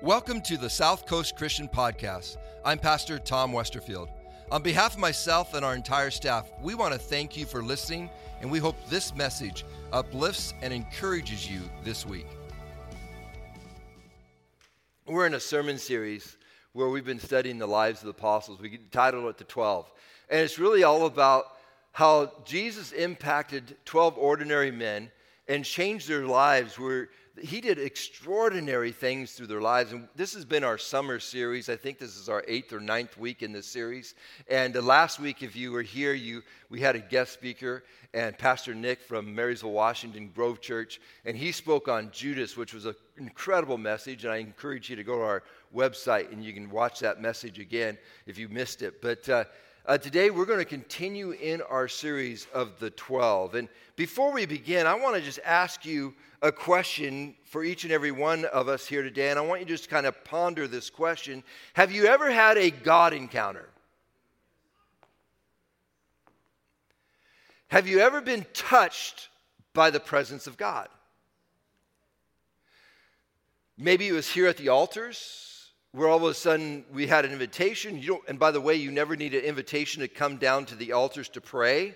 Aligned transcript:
Welcome 0.00 0.42
to 0.42 0.56
the 0.56 0.70
South 0.70 1.06
Coast 1.06 1.34
Christian 1.34 1.66
Podcast. 1.66 2.36
I'm 2.64 2.78
Pastor 2.78 3.18
Tom 3.18 3.50
Westerfield. 3.50 4.08
On 4.52 4.62
behalf 4.62 4.94
of 4.94 5.00
myself 5.00 5.54
and 5.54 5.64
our 5.64 5.74
entire 5.74 6.12
staff, 6.12 6.48
we 6.62 6.76
want 6.76 6.92
to 6.92 7.00
thank 7.00 7.36
you 7.36 7.44
for 7.44 7.64
listening, 7.64 8.08
and 8.40 8.48
we 8.48 8.60
hope 8.60 8.76
this 8.88 9.12
message 9.16 9.64
uplifts 9.92 10.54
and 10.62 10.72
encourages 10.72 11.50
you 11.50 11.62
this 11.82 12.06
week. 12.06 12.28
We're 15.04 15.26
in 15.26 15.34
a 15.34 15.40
sermon 15.40 15.78
series 15.78 16.36
where 16.74 16.88
we've 16.90 17.04
been 17.04 17.18
studying 17.18 17.58
the 17.58 17.66
lives 17.66 17.98
of 17.98 18.04
the 18.04 18.10
apostles. 18.10 18.60
We 18.60 18.78
titled 18.92 19.24
it 19.24 19.36
The 19.36 19.44
12. 19.44 19.90
And 20.30 20.40
it's 20.42 20.60
really 20.60 20.84
all 20.84 21.06
about 21.06 21.56
how 21.90 22.30
Jesus 22.44 22.92
impacted 22.92 23.76
12 23.84 24.16
ordinary 24.16 24.70
men 24.70 25.10
and 25.48 25.64
changed 25.64 26.06
their 26.08 26.24
lives 26.24 26.78
where 26.78 27.08
he 27.42 27.60
did 27.60 27.78
extraordinary 27.78 28.92
things 28.92 29.32
through 29.32 29.46
their 29.46 29.60
lives. 29.60 29.92
And 29.92 30.08
this 30.16 30.34
has 30.34 30.44
been 30.44 30.64
our 30.64 30.78
summer 30.78 31.18
series. 31.18 31.68
I 31.68 31.76
think 31.76 31.98
this 31.98 32.16
is 32.16 32.28
our 32.28 32.44
eighth 32.46 32.72
or 32.72 32.80
ninth 32.80 33.16
week 33.18 33.42
in 33.42 33.52
this 33.52 33.66
series. 33.66 34.14
And 34.48 34.74
last 34.74 35.18
week, 35.18 35.42
if 35.42 35.56
you 35.56 35.72
were 35.72 35.82
here, 35.82 36.14
you, 36.14 36.42
we 36.70 36.80
had 36.80 36.96
a 36.96 37.00
guest 37.00 37.32
speaker, 37.32 37.84
and 38.14 38.36
Pastor 38.36 38.74
Nick 38.74 39.00
from 39.00 39.34
Marysville, 39.34 39.72
Washington, 39.72 40.30
Grove 40.34 40.60
Church. 40.60 41.00
And 41.24 41.36
he 41.36 41.52
spoke 41.52 41.88
on 41.88 42.10
Judas, 42.10 42.56
which 42.56 42.74
was 42.74 42.86
an 42.86 42.94
incredible 43.16 43.78
message. 43.78 44.24
And 44.24 44.32
I 44.32 44.38
encourage 44.38 44.90
you 44.90 44.96
to 44.96 45.04
go 45.04 45.16
to 45.16 45.22
our 45.22 45.42
website 45.74 46.32
and 46.32 46.42
you 46.42 46.52
can 46.52 46.70
watch 46.70 47.00
that 47.00 47.20
message 47.20 47.58
again 47.58 47.98
if 48.26 48.38
you 48.38 48.48
missed 48.48 48.82
it. 48.82 49.02
But 49.02 49.28
uh, 49.28 49.44
uh, 49.88 49.96
today, 49.96 50.28
we're 50.28 50.44
going 50.44 50.58
to 50.58 50.66
continue 50.66 51.30
in 51.30 51.62
our 51.62 51.88
series 51.88 52.46
of 52.52 52.78
the 52.78 52.90
12. 52.90 53.54
And 53.54 53.68
before 53.96 54.30
we 54.34 54.44
begin, 54.44 54.86
I 54.86 54.92
want 54.92 55.16
to 55.16 55.22
just 55.22 55.38
ask 55.46 55.86
you 55.86 56.14
a 56.42 56.52
question 56.52 57.34
for 57.44 57.64
each 57.64 57.84
and 57.84 57.92
every 57.92 58.10
one 58.10 58.44
of 58.44 58.68
us 58.68 58.86
here 58.86 59.02
today. 59.02 59.30
And 59.30 59.38
I 59.38 59.42
want 59.42 59.60
you 59.60 59.66
to 59.66 59.72
just 59.72 59.88
kind 59.88 60.04
of 60.04 60.22
ponder 60.24 60.68
this 60.68 60.90
question 60.90 61.42
Have 61.72 61.90
you 61.90 62.04
ever 62.04 62.30
had 62.30 62.58
a 62.58 62.70
God 62.70 63.14
encounter? 63.14 63.66
Have 67.68 67.88
you 67.88 68.00
ever 68.00 68.20
been 68.20 68.44
touched 68.52 69.30
by 69.72 69.88
the 69.88 70.00
presence 70.00 70.46
of 70.46 70.58
God? 70.58 70.88
Maybe 73.78 74.06
it 74.06 74.12
was 74.12 74.28
here 74.28 74.48
at 74.48 74.58
the 74.58 74.68
altars 74.68 75.47
where 75.92 76.08
all 76.08 76.18
of 76.18 76.24
a 76.24 76.34
sudden 76.34 76.84
we 76.92 77.06
had 77.06 77.24
an 77.24 77.32
invitation. 77.32 77.98
You 77.98 78.08
don't, 78.08 78.22
and 78.28 78.38
by 78.38 78.50
the 78.50 78.60
way, 78.60 78.74
you 78.74 78.90
never 78.90 79.16
need 79.16 79.34
an 79.34 79.44
invitation 79.44 80.00
to 80.02 80.08
come 80.08 80.36
down 80.36 80.66
to 80.66 80.74
the 80.74 80.92
altars 80.92 81.28
to 81.30 81.40
pray. 81.40 81.94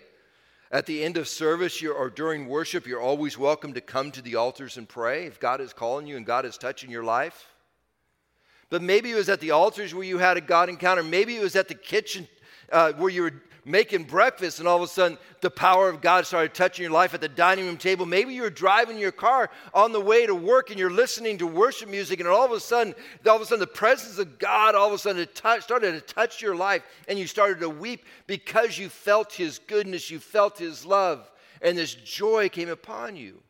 At 0.70 0.86
the 0.86 1.04
end 1.04 1.18
of 1.18 1.28
service 1.28 1.82
or 1.82 2.08
during 2.08 2.48
worship, 2.48 2.86
you're 2.86 3.00
always 3.00 3.36
welcome 3.36 3.74
to 3.74 3.82
come 3.82 4.10
to 4.12 4.22
the 4.22 4.36
altars 4.36 4.78
and 4.78 4.88
pray 4.88 5.26
if 5.26 5.38
God 5.38 5.60
is 5.60 5.74
calling 5.74 6.06
you 6.06 6.16
and 6.16 6.24
God 6.24 6.46
is 6.46 6.56
touching 6.56 6.90
your 6.90 7.04
life. 7.04 7.52
But 8.70 8.80
maybe 8.80 9.10
it 9.10 9.16
was 9.16 9.28
at 9.28 9.40
the 9.40 9.50
altars 9.50 9.94
where 9.94 10.04
you 10.04 10.16
had 10.16 10.38
a 10.38 10.40
God 10.40 10.70
encounter. 10.70 11.02
Maybe 11.02 11.36
it 11.36 11.42
was 11.42 11.56
at 11.56 11.68
the 11.68 11.74
kitchen 11.74 12.26
uh, 12.70 12.92
where 12.94 13.10
you 13.10 13.22
were 13.22 13.34
making 13.64 14.04
breakfast 14.04 14.58
and 14.58 14.66
all 14.66 14.76
of 14.76 14.82
a 14.82 14.88
sudden 14.88 15.16
the 15.40 15.50
power 15.50 15.88
of 15.88 16.00
God 16.00 16.26
started 16.26 16.52
touching 16.52 16.82
your 16.82 16.92
life 16.92 17.14
at 17.14 17.20
the 17.20 17.28
dining 17.28 17.66
room 17.66 17.76
table. 17.76 18.06
Maybe 18.06 18.34
you're 18.34 18.50
driving 18.50 18.98
your 18.98 19.12
car 19.12 19.50
on 19.72 19.92
the 19.92 20.00
way 20.00 20.26
to 20.26 20.34
work 20.34 20.70
and 20.70 20.78
you're 20.78 20.90
listening 20.90 21.38
to 21.38 21.46
worship 21.46 21.88
music 21.88 22.18
and 22.18 22.28
all 22.28 22.44
of 22.44 22.52
a 22.52 22.60
sudden, 22.60 22.94
all 23.26 23.36
of 23.36 23.42
a 23.42 23.46
sudden 23.46 23.60
the 23.60 23.66
presence 23.66 24.18
of 24.18 24.38
God 24.38 24.74
all 24.74 24.88
of 24.88 24.94
a 24.94 24.98
sudden 24.98 25.26
started 25.60 25.92
to 25.92 26.00
touch 26.00 26.42
your 26.42 26.56
life 26.56 26.82
and 27.08 27.18
you 27.18 27.26
started 27.26 27.60
to 27.60 27.70
weep 27.70 28.04
because 28.26 28.78
you 28.78 28.88
felt 28.88 29.32
his 29.32 29.58
goodness, 29.60 30.10
you 30.10 30.18
felt 30.18 30.58
his 30.58 30.84
love, 30.84 31.30
and 31.60 31.78
this 31.78 31.94
joy 31.94 32.48
came 32.48 32.68
upon 32.68 33.14
you. 33.16 33.40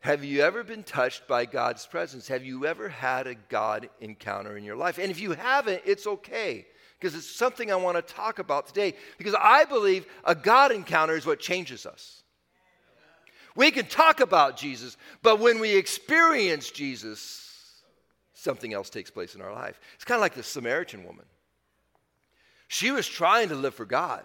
Have 0.00 0.22
you 0.22 0.42
ever 0.42 0.62
been 0.62 0.82
touched 0.82 1.26
by 1.26 1.46
God's 1.46 1.86
presence? 1.86 2.28
Have 2.28 2.44
you 2.44 2.66
ever 2.66 2.90
had 2.90 3.26
a 3.26 3.34
God 3.34 3.88
encounter 4.00 4.56
in 4.58 4.62
your 4.62 4.76
life? 4.76 4.98
And 4.98 5.10
if 5.10 5.18
you 5.18 5.32
haven't, 5.32 5.80
it's 5.86 6.06
okay 6.06 6.66
because 7.04 7.18
it's 7.18 7.28
something 7.28 7.70
I 7.70 7.76
want 7.76 7.98
to 7.98 8.14
talk 8.14 8.38
about 8.38 8.66
today 8.66 8.94
because 9.18 9.34
I 9.38 9.66
believe 9.66 10.06
a 10.24 10.34
God 10.34 10.72
encounter 10.72 11.14
is 11.14 11.26
what 11.26 11.38
changes 11.38 11.84
us. 11.84 12.22
We 13.54 13.70
can 13.72 13.84
talk 13.84 14.20
about 14.20 14.56
Jesus, 14.56 14.96
but 15.20 15.38
when 15.38 15.60
we 15.60 15.76
experience 15.76 16.70
Jesus, 16.70 17.82
something 18.32 18.72
else 18.72 18.88
takes 18.88 19.10
place 19.10 19.34
in 19.34 19.42
our 19.42 19.52
life. 19.52 19.78
It's 19.96 20.04
kind 20.04 20.16
of 20.16 20.22
like 20.22 20.32
the 20.32 20.42
Samaritan 20.42 21.04
woman. 21.04 21.26
She 22.68 22.90
was 22.90 23.06
trying 23.06 23.50
to 23.50 23.54
live 23.54 23.74
for 23.74 23.84
God. 23.84 24.24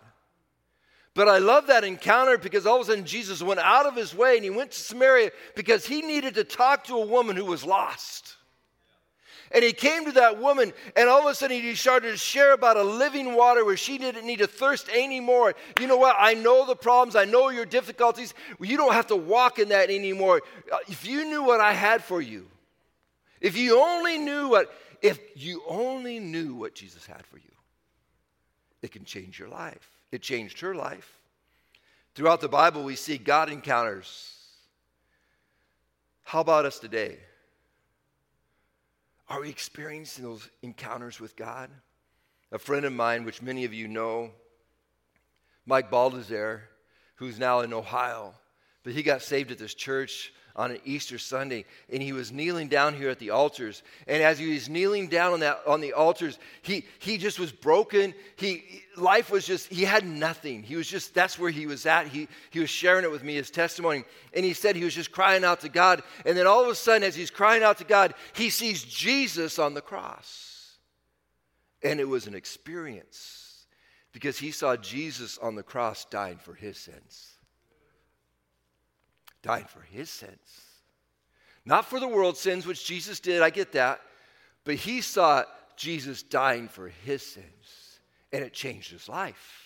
But 1.15 1.27
I 1.27 1.39
love 1.39 1.67
that 1.67 1.83
encounter 1.83 2.37
because 2.37 2.65
all 2.65 2.77
of 2.77 2.83
a 2.83 2.85
sudden 2.85 3.03
Jesus 3.03 3.43
went 3.43 3.59
out 3.59 3.87
of 3.87 3.95
his 3.97 4.15
way 4.15 4.35
and 4.35 4.43
he 4.45 4.49
went 4.49 4.71
to 4.71 4.79
Samaria 4.79 5.31
because 5.53 5.85
he 5.85 6.01
needed 6.01 6.35
to 6.35 6.45
talk 6.45 6.85
to 6.85 6.95
a 6.95 7.05
woman 7.05 7.35
who 7.35 7.43
was 7.43 7.65
lost. 7.65 8.37
And 9.51 9.63
he 9.63 9.73
came 9.73 10.05
to 10.05 10.11
that 10.11 10.39
woman, 10.39 10.73
and 10.95 11.09
all 11.09 11.21
of 11.21 11.31
a 11.31 11.33
sudden 11.33 11.59
he 11.59 11.73
started 11.73 12.11
to 12.11 12.17
share 12.17 12.53
about 12.53 12.77
a 12.77 12.83
living 12.83 13.35
water 13.35 13.65
where 13.65 13.77
she 13.77 13.97
didn't 13.97 14.25
need 14.25 14.39
to 14.39 14.47
thirst 14.47 14.89
anymore. 14.89 15.55
You 15.79 15.87
know 15.87 15.97
what? 15.97 16.15
I 16.19 16.35
know 16.35 16.65
the 16.67 16.75
problems, 16.75 17.15
I 17.15 17.25
know 17.25 17.49
your 17.49 17.65
difficulties. 17.65 18.35
You 18.59 18.77
don't 18.77 18.93
have 18.93 19.07
to 19.07 19.15
walk 19.15 19.57
in 19.57 19.69
that 19.69 19.89
anymore. 19.89 20.41
Uh, 20.71 20.77
if 20.87 21.07
you 21.07 21.25
knew 21.25 21.43
what 21.43 21.59
I 21.59 21.73
had 21.73 22.03
for 22.03 22.21
you, 22.21 22.45
if 23.41 23.57
you 23.57 23.79
only 23.79 24.19
knew 24.19 24.49
what, 24.49 24.71
if 25.01 25.19
you 25.35 25.63
only 25.67 26.19
knew 26.19 26.53
what 26.53 26.75
Jesus 26.75 27.05
had 27.05 27.25
for 27.25 27.37
you, 27.37 27.43
it 28.81 28.91
can 28.91 29.03
change 29.03 29.39
your 29.39 29.49
life. 29.49 29.89
It 30.11 30.21
changed 30.21 30.59
her 30.59 30.75
life. 30.75 31.17
Throughout 32.13 32.41
the 32.41 32.49
Bible, 32.49 32.83
we 32.83 32.95
see 32.95 33.17
God 33.17 33.49
encounters. 33.49 34.35
How 36.23 36.41
about 36.41 36.65
us 36.65 36.77
today? 36.77 37.17
Are 39.29 39.41
we 39.41 39.49
experiencing 39.49 40.25
those 40.25 40.49
encounters 40.63 41.19
with 41.19 41.35
God? 41.35 41.69
A 42.51 42.57
friend 42.57 42.83
of 42.83 42.93
mine, 42.93 43.25
which 43.25 43.43
many 43.43 43.63
of 43.63 43.73
you 43.73 43.87
know, 43.87 44.31
Mike 45.67 45.91
Baldassare, 45.91 46.61
who's 47.15 47.37
now 47.37 47.59
in 47.59 47.71
Ohio, 47.71 48.33
but 48.83 48.93
he 48.93 49.03
got 49.03 49.21
saved 49.21 49.51
at 49.51 49.59
this 49.59 49.75
church 49.75 50.33
on 50.55 50.71
an 50.71 50.79
Easter 50.83 51.17
Sunday, 51.17 51.65
and 51.91 52.01
he 52.01 52.11
was 52.11 52.31
kneeling 52.31 52.67
down 52.67 52.93
here 52.93 53.09
at 53.09 53.19
the 53.19 53.29
altars. 53.29 53.81
And 54.07 54.21
as 54.21 54.39
he 54.39 54.53
was 54.53 54.67
kneeling 54.67 55.07
down 55.07 55.33
on, 55.33 55.39
that, 55.39 55.61
on 55.65 55.79
the 55.79 55.93
altars, 55.93 56.37
he, 56.61 56.85
he 56.99 57.17
just 57.17 57.39
was 57.39 57.51
broken. 57.51 58.13
He, 58.35 58.83
life 58.97 59.31
was 59.31 59.45
just, 59.45 59.67
he 59.67 59.83
had 59.83 60.05
nothing. 60.05 60.63
He 60.63 60.75
was 60.75 60.87
just, 60.87 61.13
that's 61.13 61.39
where 61.39 61.51
he 61.51 61.65
was 61.65 61.85
at. 61.85 62.07
He, 62.07 62.27
he 62.49 62.59
was 62.59 62.69
sharing 62.69 63.05
it 63.05 63.11
with 63.11 63.23
me, 63.23 63.35
his 63.35 63.51
testimony. 63.51 64.03
And 64.33 64.43
he 64.43 64.53
said 64.53 64.75
he 64.75 64.83
was 64.83 64.95
just 64.95 65.11
crying 65.11 65.43
out 65.43 65.61
to 65.61 65.69
God. 65.69 66.03
And 66.25 66.37
then 66.37 66.47
all 66.47 66.63
of 66.63 66.69
a 66.69 66.75
sudden, 66.75 67.03
as 67.03 67.15
he's 67.15 67.31
crying 67.31 67.63
out 67.63 67.77
to 67.77 67.85
God, 67.85 68.13
he 68.33 68.49
sees 68.49 68.83
Jesus 68.83 69.59
on 69.59 69.73
the 69.73 69.81
cross. 69.81 70.77
And 71.81 71.99
it 71.99 72.07
was 72.07 72.27
an 72.27 72.35
experience 72.35 73.65
because 74.11 74.37
he 74.37 74.51
saw 74.51 74.75
Jesus 74.75 75.37
on 75.37 75.55
the 75.55 75.63
cross 75.63 76.05
dying 76.05 76.37
for 76.37 76.53
his 76.53 76.77
sins 76.77 77.38
died 79.41 79.69
for 79.69 79.81
his 79.81 80.09
sins. 80.09 80.65
Not 81.65 81.85
for 81.85 81.99
the 81.99 82.07
world's 82.07 82.39
sins, 82.39 82.65
which 82.65 82.85
Jesus 82.85 83.19
did, 83.19 83.41
I 83.41 83.49
get 83.49 83.73
that, 83.73 84.01
but 84.63 84.75
he 84.75 85.01
saw 85.01 85.43
Jesus 85.75 86.23
dying 86.23 86.67
for 86.67 86.89
his 86.89 87.25
sins, 87.25 87.99
and 88.33 88.43
it 88.43 88.53
changed 88.53 88.91
his 88.91 89.07
life 89.07 89.65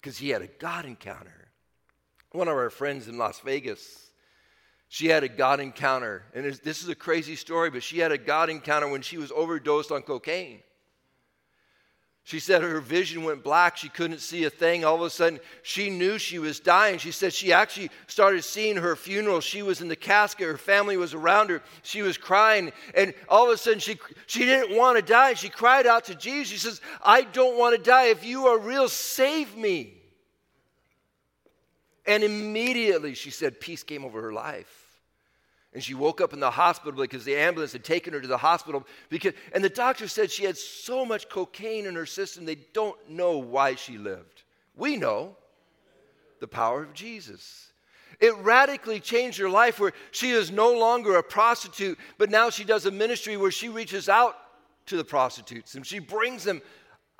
because 0.00 0.18
he 0.18 0.28
had 0.30 0.42
a 0.42 0.46
God 0.46 0.84
encounter. 0.84 1.48
One 2.32 2.48
of 2.48 2.56
our 2.56 2.70
friends 2.70 3.08
in 3.08 3.18
Las 3.18 3.40
Vegas, 3.40 4.10
she 4.88 5.06
had 5.06 5.24
a 5.24 5.28
God 5.28 5.60
encounter, 5.60 6.24
and 6.34 6.44
this 6.44 6.82
is 6.82 6.88
a 6.88 6.94
crazy 6.94 7.36
story, 7.36 7.70
but 7.70 7.82
she 7.82 7.98
had 7.98 8.12
a 8.12 8.18
God 8.18 8.50
encounter 8.50 8.88
when 8.88 9.02
she 9.02 9.18
was 9.18 9.32
overdosed 9.32 9.90
on 9.90 10.02
cocaine. 10.02 10.60
She 12.28 12.40
said 12.40 12.60
her 12.60 12.82
vision 12.82 13.24
went 13.24 13.42
black. 13.42 13.78
She 13.78 13.88
couldn't 13.88 14.20
see 14.20 14.44
a 14.44 14.50
thing. 14.50 14.84
All 14.84 14.96
of 14.96 15.00
a 15.00 15.08
sudden, 15.08 15.40
she 15.62 15.88
knew 15.88 16.18
she 16.18 16.38
was 16.38 16.60
dying. 16.60 16.98
She 16.98 17.10
said 17.10 17.32
she 17.32 17.54
actually 17.54 17.88
started 18.06 18.44
seeing 18.44 18.76
her 18.76 18.96
funeral. 18.96 19.40
She 19.40 19.62
was 19.62 19.80
in 19.80 19.88
the 19.88 19.96
casket. 19.96 20.46
Her 20.46 20.58
family 20.58 20.98
was 20.98 21.14
around 21.14 21.48
her. 21.48 21.62
She 21.82 22.02
was 22.02 22.18
crying. 22.18 22.70
And 22.94 23.14
all 23.30 23.46
of 23.46 23.54
a 23.54 23.56
sudden, 23.56 23.78
she, 23.78 23.98
she 24.26 24.40
didn't 24.40 24.76
want 24.76 24.98
to 24.98 25.02
die. 25.02 25.32
She 25.32 25.48
cried 25.48 25.86
out 25.86 26.04
to 26.04 26.14
Jesus. 26.14 26.52
She 26.52 26.58
says, 26.58 26.82
I 27.02 27.22
don't 27.22 27.58
want 27.58 27.74
to 27.74 27.82
die. 27.82 28.08
If 28.08 28.26
you 28.26 28.48
are 28.48 28.58
real, 28.58 28.90
save 28.90 29.56
me. 29.56 29.94
And 32.06 32.22
immediately, 32.22 33.14
she 33.14 33.30
said, 33.30 33.58
peace 33.58 33.82
came 33.82 34.04
over 34.04 34.20
her 34.20 34.34
life. 34.34 34.77
And 35.74 35.82
she 35.82 35.94
woke 35.94 36.20
up 36.20 36.32
in 36.32 36.40
the 36.40 36.50
hospital 36.50 37.00
because 37.00 37.24
the 37.24 37.36
ambulance 37.36 37.72
had 37.72 37.84
taken 37.84 38.14
her 38.14 38.20
to 38.20 38.26
the 38.26 38.38
hospital. 38.38 38.86
Because, 39.10 39.34
and 39.52 39.62
the 39.62 39.68
doctor 39.68 40.08
said 40.08 40.30
she 40.30 40.44
had 40.44 40.56
so 40.56 41.04
much 41.04 41.28
cocaine 41.28 41.86
in 41.86 41.94
her 41.94 42.06
system, 42.06 42.44
they 42.44 42.58
don't 42.72 42.96
know 43.08 43.38
why 43.38 43.74
she 43.74 43.98
lived. 43.98 44.44
We 44.74 44.96
know 44.96 45.36
the 46.40 46.48
power 46.48 46.82
of 46.82 46.94
Jesus. 46.94 47.72
It 48.20 48.34
radically 48.38 48.98
changed 48.98 49.38
her 49.38 49.50
life 49.50 49.78
where 49.78 49.92
she 50.10 50.30
is 50.30 50.50
no 50.50 50.76
longer 50.76 51.16
a 51.16 51.22
prostitute, 51.22 51.98
but 52.16 52.30
now 52.30 52.50
she 52.50 52.64
does 52.64 52.86
a 52.86 52.90
ministry 52.90 53.36
where 53.36 53.50
she 53.50 53.68
reaches 53.68 54.08
out 54.08 54.36
to 54.86 54.96
the 54.96 55.04
prostitutes 55.04 55.74
and 55.74 55.86
she 55.86 55.98
brings 55.98 56.44
them 56.44 56.62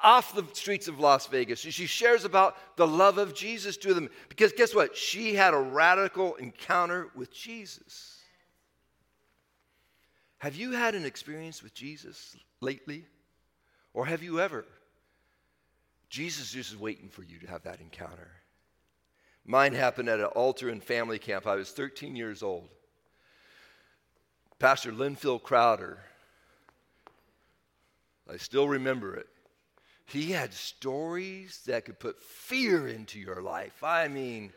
off 0.00 0.34
the 0.34 0.44
streets 0.52 0.88
of 0.88 0.98
Las 1.00 1.26
Vegas. 1.26 1.64
And 1.64 1.74
she 1.74 1.86
shares 1.86 2.24
about 2.24 2.56
the 2.76 2.86
love 2.86 3.18
of 3.18 3.34
Jesus 3.34 3.76
to 3.78 3.94
them 3.94 4.08
because 4.28 4.52
guess 4.52 4.74
what? 4.74 4.96
She 4.96 5.34
had 5.34 5.54
a 5.54 5.58
radical 5.58 6.34
encounter 6.36 7.08
with 7.14 7.32
Jesus. 7.32 8.17
Have 10.38 10.54
you 10.54 10.72
had 10.72 10.94
an 10.94 11.04
experience 11.04 11.62
with 11.62 11.74
Jesus 11.74 12.36
lately? 12.60 13.04
Or 13.92 14.06
have 14.06 14.22
you 14.22 14.40
ever? 14.40 14.64
Jesus 16.08 16.54
is 16.54 16.76
waiting 16.76 17.08
for 17.08 17.22
you 17.22 17.38
to 17.40 17.46
have 17.48 17.64
that 17.64 17.80
encounter. 17.80 18.30
Mine 19.44 19.72
happened 19.72 20.08
at 20.08 20.20
an 20.20 20.26
altar 20.26 20.68
and 20.68 20.82
family 20.82 21.18
camp. 21.18 21.46
I 21.46 21.56
was 21.56 21.70
13 21.70 22.14
years 22.14 22.42
old. 22.42 22.68
Pastor 24.58 24.92
Linfield 24.92 25.42
Crowder, 25.42 25.98
I 28.30 28.36
still 28.36 28.68
remember 28.68 29.14
it. 29.16 29.28
He 30.04 30.32
had 30.32 30.52
stories 30.52 31.62
that 31.66 31.84
could 31.84 31.98
put 31.98 32.22
fear 32.22 32.88
into 32.88 33.18
your 33.18 33.40
life. 33.42 33.82
I 33.82 34.08
mean, 34.08 34.52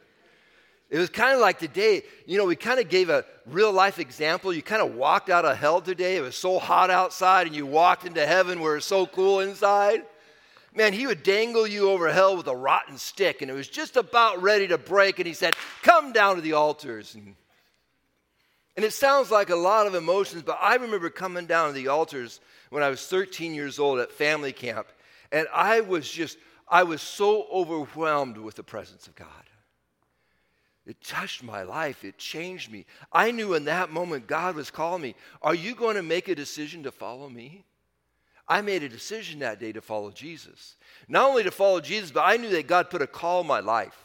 it 0.92 1.00
was 1.00 1.10
kind 1.10 1.34
of 1.34 1.40
like 1.40 1.58
today, 1.58 2.04
you 2.26 2.38
know, 2.38 2.46
we 2.46 2.58
kind 2.58 2.78
of 2.78 2.90
gave 2.90 3.10
a 3.10 3.24
real 3.46 3.72
life 3.72 3.98
example. 3.98 4.52
You 4.52 4.62
kind 4.62 4.82
of 4.82 4.94
walked 4.96 5.30
out 5.30 5.46
of 5.46 5.58
hell 5.58 5.80
today. 5.80 6.18
It 6.18 6.22
was 6.22 6.36
so 6.36 6.60
hot 6.60 6.90
outside, 6.90 7.48
and 7.48 7.56
you 7.56 7.66
walked 7.66 8.06
into 8.06 8.28
heaven 8.28 8.60
where 8.60 8.76
it's 8.76 8.86
so 8.86 9.06
cool 9.06 9.40
inside. 9.40 10.04
Man, 10.76 10.92
he 10.92 11.08
would 11.08 11.24
dangle 11.24 11.66
you 11.66 11.90
over 11.90 12.12
hell 12.12 12.36
with 12.36 12.48
a 12.48 12.56
rotten 12.56 12.98
stick, 12.98 13.42
and 13.42 13.50
it 13.50 13.54
was 13.54 13.70
just 13.70 13.96
about 13.96 14.42
ready 14.42 14.68
to 14.68 14.78
break. 14.78 15.18
And 15.18 15.26
he 15.26 15.34
said, 15.34 15.56
Come 15.82 16.12
down 16.12 16.36
to 16.36 16.42
the 16.42 16.54
altars. 16.54 17.16
And, 17.16 17.36
and 18.76 18.84
it 18.84 18.92
sounds 18.92 19.32
like 19.32 19.50
a 19.50 19.56
lot 19.56 19.88
of 19.88 19.96
emotions, 19.96 20.44
but 20.44 20.60
I 20.62 20.76
remember 20.76 21.10
coming 21.10 21.46
down 21.46 21.70
to 21.70 21.74
the 21.74 21.88
altars 21.88 22.42
when 22.70 22.84
I 22.84 22.90
was 22.90 23.08
13 23.08 23.54
years 23.54 23.80
old 23.80 24.00
at 24.00 24.12
family 24.12 24.52
camp, 24.52 24.88
and 25.32 25.48
I 25.54 25.80
was 25.80 26.12
just, 26.12 26.38
I 26.68 26.84
was 26.84 27.02
so 27.02 27.48
overwhelmed 27.50 28.38
with 28.38 28.56
the 28.56 28.64
presence 28.64 29.08
of 29.08 29.16
God. 29.16 29.28
It 30.86 31.02
touched 31.04 31.44
my 31.44 31.64
life. 31.64 32.04
It 32.04 32.18
changed 32.18 32.72
me. 32.72 32.86
I 33.12 33.32
knew 33.32 33.54
in 33.54 33.66
that 33.66 33.92
moment 33.92 34.28
God 34.28 34.56
was 34.56 34.72
calling 34.72 35.02
me. 35.02 35.16
Are 35.42 35.54
you 35.54 35.76
going 35.76 35.96
to 35.96 36.04
make 36.04 36.28
a 36.28 36.36
decision 36.36 36.84
to 36.84 36.92
follow 36.92 37.30
me? 37.30 37.64
I 38.48 38.62
made 38.62 38.84
a 38.84 38.90
decision 38.90 39.40
that 39.40 39.60
day 39.60 39.72
to 39.72 39.82
follow 39.82 40.12
Jesus. 40.12 40.76
Not 41.08 41.30
only 41.30 41.44
to 41.44 41.52
follow 41.52 41.80
Jesus, 41.80 42.12
but 42.12 42.22
I 42.22 42.38
knew 42.38 42.50
that 42.50 42.68
God 42.68 42.90
put 42.90 43.02
a 43.02 43.08
call 43.08 43.42
in 43.42 43.48
my 43.48 43.60
life. 43.60 43.98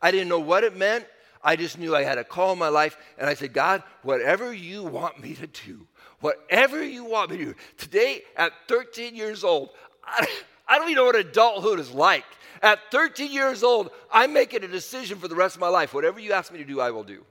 I 0.00 0.10
didn't 0.10 0.28
know 0.28 0.40
what 0.40 0.64
it 0.64 0.76
meant. 0.76 1.06
I 1.44 1.56
just 1.56 1.78
knew 1.78 1.94
I 1.94 2.02
had 2.02 2.18
a 2.18 2.24
call 2.24 2.52
in 2.54 2.58
my 2.58 2.68
life. 2.68 2.96
And 3.18 3.28
I 3.28 3.34
said, 3.34 3.52
God, 3.52 3.82
whatever 4.02 4.52
you 4.52 4.84
want 4.84 5.20
me 5.20 5.34
to 5.34 5.46
do, 5.46 5.86
whatever 6.20 6.82
you 6.82 7.04
want 7.04 7.30
me 7.30 7.36
to 7.36 7.44
do. 7.44 7.54
Today, 7.76 8.22
at 8.36 8.52
13 8.66 9.14
years 9.14 9.44
old, 9.44 9.70
I, 10.04 10.26
I 10.66 10.78
don't 10.78 10.88
even 10.88 10.96
know 10.96 11.04
what 11.04 11.16
adulthood 11.16 11.78
is 11.78 11.90
like. 11.90 12.24
At 12.62 12.90
13 12.90 13.32
years 13.32 13.62
old, 13.62 13.90
I'm 14.12 14.32
making 14.32 14.64
a 14.64 14.68
decision 14.68 15.18
for 15.18 15.28
the 15.28 15.34
rest 15.34 15.54
of 15.54 15.60
my 15.60 15.68
life. 15.68 15.94
Whatever 15.94 16.20
you 16.20 16.32
ask 16.32 16.52
me 16.52 16.58
to 16.58 16.64
do, 16.64 16.80
I 16.80 16.90
will 16.90 17.04
do. 17.04 17.24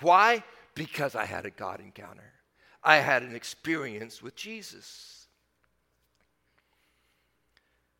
Why? 0.00 0.42
Because 0.74 1.14
I 1.14 1.24
had 1.24 1.46
a 1.46 1.50
God 1.50 1.80
encounter. 1.80 2.32
I 2.82 2.96
had 2.96 3.22
an 3.22 3.34
experience 3.34 4.22
with 4.22 4.36
Jesus. 4.36 5.26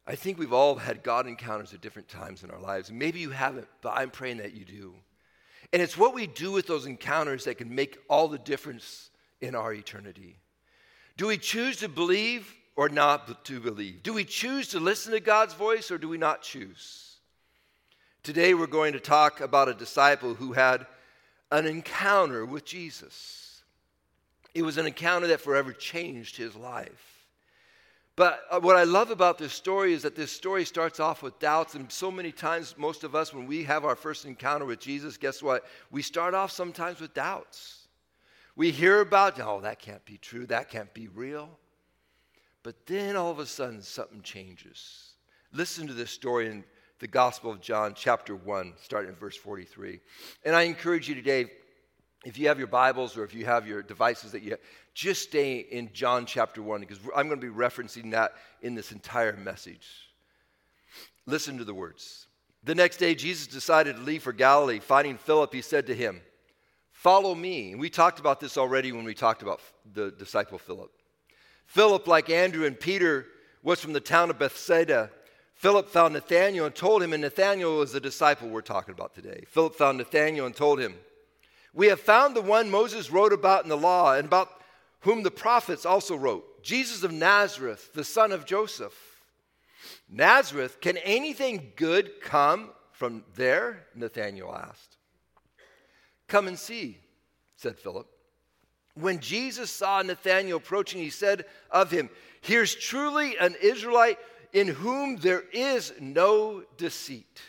I 0.07 0.17
think 0.17 0.39
we've 0.39 0.53
all 0.53 0.75
had 0.77 1.03
God 1.03 1.27
encounters 1.27 1.73
at 1.73 1.81
different 1.81 2.09
times 2.09 2.43
in 2.43 2.51
our 2.51 2.61
lives. 2.61 2.93
Maybe 2.93 3.21
you 3.21 3.31
haven't, 3.31 3.69
but 3.81 3.95
I'm 3.97 4.11
praying 4.11 4.39
that 4.39 4.53
you 4.53 4.65
do. 4.65 4.95
And 5.73 5.81
it's 5.81 5.97
what 5.97 6.15
we 6.15 6.27
do 6.27 6.53
with 6.53 6.67
those 6.67 6.85
encounters 6.85 7.45
that 7.45 7.57
can 7.57 7.75
make 7.75 7.99
all 8.09 8.29
the 8.29 8.39
difference 8.39 9.11
in 9.41 9.55
our 9.55 9.73
eternity. 9.73 10.37
Do 11.17 11.29
we 11.29 11.39
choose 11.39 11.79
to 11.79 11.89
believe 11.89 12.55
or 12.77 12.89
not 12.89 13.45
to 13.45 13.61
believe? 13.61 14.03
Do 14.03 14.13
we 14.13 14.25
choose 14.25 14.69
to 14.69 14.81
listen 14.81 15.13
to 15.13 15.21
God's 15.21 15.55
voice 15.55 15.91
or 15.91 15.99
do 15.99 16.09
we 16.09 16.19
not 16.19 16.43
choose? 16.43 17.17
Today 18.23 18.55
we're 18.55 18.67
going 18.67 18.95
to 18.95 19.01
talk 19.01 19.41
about 19.41 19.69
a 19.69 19.75
disciple 19.75 20.35
who 20.35 20.53
had 20.53 20.87
an 21.51 21.67
encounter 21.67 22.45
with 22.45 22.65
Jesus. 22.65 23.63
It 24.55 24.63
was 24.63 24.79
an 24.79 24.87
encounter 24.87 25.27
that 25.29 25.41
forever 25.41 25.73
changed 25.73 26.37
his 26.37 26.57
life. 26.57 27.15
But 28.17 28.41
uh, 28.51 28.61
what 28.61 28.77
I 28.77 28.85
love 28.85 29.11
about 29.11 29.39
this 29.39 29.53
story 29.53 29.93
is 29.93 30.03
that 30.03 30.15
this 30.15 30.31
story 30.31 30.65
starts 30.65 31.01
off 31.01 31.23
with 31.23 31.39
doubts. 31.41 31.75
And 31.75 31.91
so 31.91 32.11
many 32.11 32.31
times, 32.31 32.77
most 32.79 33.03
of 33.03 33.15
us, 33.15 33.35
when 33.35 33.47
we 33.47 33.65
have 33.65 33.85
our 33.85 33.97
first 33.97 34.25
encounter 34.25 34.65
with 34.65 34.79
Jesus, 34.79 35.17
guess 35.17 35.43
what? 35.43 35.65
We 35.91 36.01
start 36.01 36.33
off 36.33 36.53
sometimes 36.53 37.01
with 37.01 37.13
doubts. 37.13 37.89
We 38.57 38.71
hear 38.71 39.01
about, 39.01 39.41
oh, 39.41 39.61
that 39.63 39.81
can't 39.81 40.05
be 40.05 40.17
true, 40.17 40.47
that 40.47 40.71
can't 40.71 40.95
be 40.95 41.09
real. 41.09 41.51
But 42.65 42.87
then 42.87 43.15
all 43.15 43.31
of 43.31 43.39
a 43.39 43.47
sudden, 43.47 43.83
something 43.83 44.23
changes. 44.23 45.13
Listen 45.53 45.87
to 45.87 45.93
this 45.93 46.11
story 46.11 46.47
in 46.47 46.65
the 46.99 47.07
Gospel 47.07 47.53
of 47.53 47.61
John, 47.61 47.93
chapter 47.95 48.35
1, 48.35 48.73
starting 48.83 49.11
in 49.11 49.17
verse 49.17 49.37
43. 49.37 50.01
And 50.45 50.57
I 50.57 50.63
encourage 50.63 51.07
you 51.07 51.15
today, 51.15 51.47
if 52.25 52.39
you 52.39 52.49
have 52.49 52.59
your 52.59 52.67
Bibles 52.67 53.19
or 53.19 53.25
if 53.25 53.35
you 53.35 53.45
have 53.45 53.69
your 53.69 53.83
devices 53.83 54.33
that 54.33 54.43
you 54.43 54.51
have, 54.53 54.61
just 54.95 55.23
stay 55.25 55.59
in 55.59 55.91
John 55.93 56.25
chapter 56.25 56.63
1 56.63 56.81
because 56.81 56.99
I'm 57.15 57.29
going 57.29 57.39
to 57.39 57.47
be 57.47 57.53
referencing 57.55 58.13
that 58.13 58.33
in 58.63 58.75
this 58.75 58.93
entire 58.93 59.37
message. 59.37 59.87
Listen 61.27 61.59
to 61.59 61.65
the 61.65 61.75
words. 61.75 62.29
The 62.63 62.75
next 62.75 62.97
day, 62.97 63.15
Jesus 63.15 63.47
decided 63.47 63.97
to 63.97 64.03
leave 64.03 64.23
for 64.23 64.33
Galilee. 64.33 64.79
Finding 64.79 65.19
Philip, 65.19 65.53
he 65.53 65.61
said 65.61 65.87
to 65.89 65.95
him, 65.95 66.23
Follow 66.93 67.35
me. 67.35 67.73
And 67.73 67.81
we 67.81 67.91
talked 67.91 68.21
about 68.21 68.41
this 68.41 68.57
already 68.57 68.91
when 68.91 69.05
we 69.05 69.13
talked 69.13 69.43
about 69.43 69.61
the 69.93 70.13
disciple 70.13 70.57
Philip. 70.57 70.91
Philip, 71.67 72.07
like 72.07 72.31
Andrew 72.31 72.67
and 72.67 72.79
Peter, 72.79 73.27
was 73.63 73.81
from 73.81 73.93
the 73.93 74.01
town 74.01 74.31
of 74.31 74.39
Bethsaida. 74.39 75.11
Philip 75.55 75.89
found 75.89 76.15
Nathanael 76.15 76.67
and 76.67 76.75
told 76.75 77.03
him, 77.03 77.13
and 77.13 77.23
Nathanael 77.23 77.79
was 77.79 77.93
the 77.93 78.01
disciple 78.01 78.49
we're 78.49 78.61
talking 78.61 78.93
about 78.93 79.15
today. 79.15 79.45
Philip 79.49 79.75
found 79.75 79.99
Nathanael 79.99 80.47
and 80.47 80.55
told 80.55 80.79
him, 80.79 80.95
We 81.73 81.87
have 81.89 82.01
found 82.01 82.37
the 82.37 82.43
one 82.43 82.71
Moses 82.71 83.11
wrote 83.11 83.33
about 83.33 83.63
in 83.63 83.69
the 83.69 83.77
law, 83.77 84.15
and 84.15 84.27
about 84.27 84.51
whom 85.01 85.23
the 85.23 85.31
prophets 85.31 85.87
also 85.87 86.17
wrote, 86.17 86.63
Jesus 86.63 87.03
of 87.03 87.13
Nazareth, 87.13 87.93
the 87.95 88.05
son 88.05 88.33
of 88.33 88.47
Joseph. 88.47 88.95
Nazareth, 90.09 90.81
can 90.81 90.97
anything 90.99 91.73
good 91.77 92.21
come 92.21 92.71
from 92.93 93.25
there? 93.35 93.87
Nathanael 93.95 94.55
asked. 94.55 94.97
Come 96.27 96.49
and 96.49 96.59
see, 96.59 96.99
said 97.57 97.79
Philip. 97.79 98.09
When 98.95 99.19
Jesus 99.19 99.71
saw 99.71 100.03
Nathanael 100.03 100.59
approaching, 100.59 101.01
he 101.01 101.11
said 101.11 101.45
of 101.71 101.91
him, 101.91 102.11
Here's 102.41 102.75
truly 102.75 103.37
an 103.39 103.57
Israelite 103.61 104.19
in 104.53 104.69
whom 104.69 105.17
there 105.17 105.43
is 105.53 105.93
no 106.01 106.63
deceit. 106.77 107.41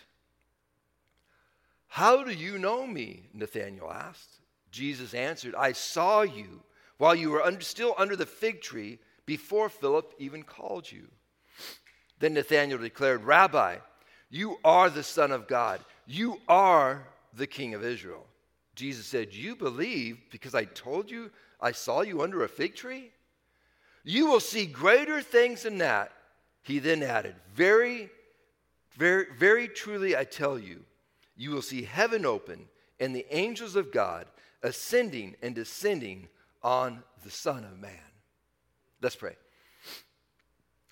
How 1.88 2.24
do 2.24 2.32
you 2.32 2.58
know 2.58 2.86
me? 2.88 3.30
Nathanael 3.34 3.92
asked. 3.92 4.40
Jesus 4.72 5.14
answered, 5.14 5.56
I 5.56 5.72
saw 5.72 6.24
you 6.24 6.62
while 6.98 7.16
you 7.16 7.30
were 7.30 7.44
under, 7.44 7.62
still 7.62 7.94
under 7.98 8.16
the 8.16 8.26
fig 8.26 8.62
tree 8.62 9.00
before 9.26 9.70
Philip 9.70 10.14
even 10.18 10.44
called 10.44 10.92
you. 10.92 11.08
Then 12.20 12.34
Nathanael 12.34 12.80
declared, 12.80 13.24
Rabbi, 13.24 13.78
you 14.30 14.58
are 14.64 14.90
the 14.90 15.04
Son 15.04 15.32
of 15.32 15.48
God. 15.48 15.80
You 16.06 16.42
are 16.48 17.08
the 17.34 17.48
King 17.48 17.74
of 17.74 17.84
Israel. 17.84 18.26
Jesus 18.76 19.06
said, 19.06 19.34
You 19.34 19.56
believe 19.56 20.20
because 20.30 20.54
I 20.54 20.66
told 20.66 21.10
you 21.10 21.32
I 21.60 21.72
saw 21.72 22.02
you 22.02 22.22
under 22.22 22.44
a 22.44 22.50
fig 22.50 22.76
tree? 22.76 23.12
You 24.04 24.28
will 24.28 24.40
see 24.40 24.66
greater 24.66 25.22
things 25.22 25.64
than 25.64 25.80
that. 25.80 26.12
He 26.62 26.80
then 26.80 27.02
added, 27.02 27.36
Very, 27.54 28.10
very, 28.98 29.26
very 29.38 29.68
truly 29.68 30.16
I 30.16 30.24
tell 30.24 30.60
you, 30.60 30.84
you 31.36 31.52
will 31.52 31.62
see 31.62 31.84
heaven 31.84 32.26
open 32.26 32.68
and 33.00 33.16
the 33.16 33.26
angels 33.36 33.76
of 33.76 33.92
God 33.92 34.28
ascending 34.64 35.36
and 35.42 35.54
descending 35.54 36.28
on 36.64 37.04
the 37.24 37.32
Son 37.32 37.64
of 37.64 37.80
Man. 37.80 37.92
Let's 39.02 39.16
pray. 39.16 39.36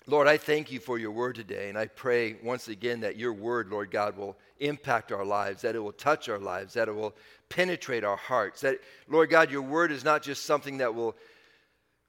Lord, 0.06 0.28
I 0.28 0.36
thank 0.36 0.70
you 0.70 0.80
for 0.80 0.98
your 0.98 1.12
word 1.12 1.34
today, 1.34 1.70
and 1.70 1.78
I 1.78 1.86
pray 1.86 2.36
once 2.42 2.68
again 2.68 3.00
that 3.00 3.16
your 3.16 3.32
word, 3.32 3.70
Lord 3.70 3.90
God, 3.90 4.18
will 4.18 4.36
impact 4.58 5.12
our 5.12 5.24
lives, 5.24 5.62
that 5.62 5.74
it 5.74 5.78
will 5.78 5.92
touch 5.92 6.28
our 6.28 6.38
lives, 6.38 6.74
that 6.74 6.88
it 6.88 6.94
will 6.94 7.14
penetrate 7.48 8.04
our 8.04 8.16
hearts. 8.16 8.60
That, 8.60 8.80
Lord 9.08 9.30
God, 9.30 9.50
your 9.50 9.62
word 9.62 9.90
is 9.90 10.04
not 10.04 10.22
just 10.22 10.44
something 10.44 10.78
that 10.78 10.94
will 10.94 11.16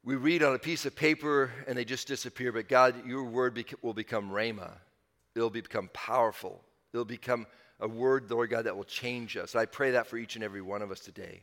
we 0.03 0.15
read 0.15 0.43
on 0.43 0.53
a 0.53 0.59
piece 0.59 0.85
of 0.85 0.95
paper 0.95 1.51
and 1.67 1.75
they 1.75 1.83
just 1.83 2.07
disappear, 2.07 2.51
but 2.51 2.67
God, 2.69 3.07
your 3.07 3.23
word 3.23 3.55
bec- 3.55 3.81
will 3.81 3.93
become 3.93 4.29
rhema. 4.29 4.71
It'll 5.35 5.49
become 5.49 5.89
powerful. 5.93 6.61
It'll 6.93 7.05
become 7.05 7.47
a 7.79 7.87
word, 7.87 8.29
Lord 8.29 8.51
God, 8.51 8.65
that 8.65 8.77
will 8.77 8.83
change 8.83 9.35
us. 9.35 9.55
I 9.55 9.65
pray 9.65 9.91
that 9.91 10.05
for 10.05 10.17
each 10.17 10.35
and 10.35 10.43
every 10.43 10.61
one 10.61 10.83
of 10.83 10.91
us 10.91 10.99
today. 10.99 11.41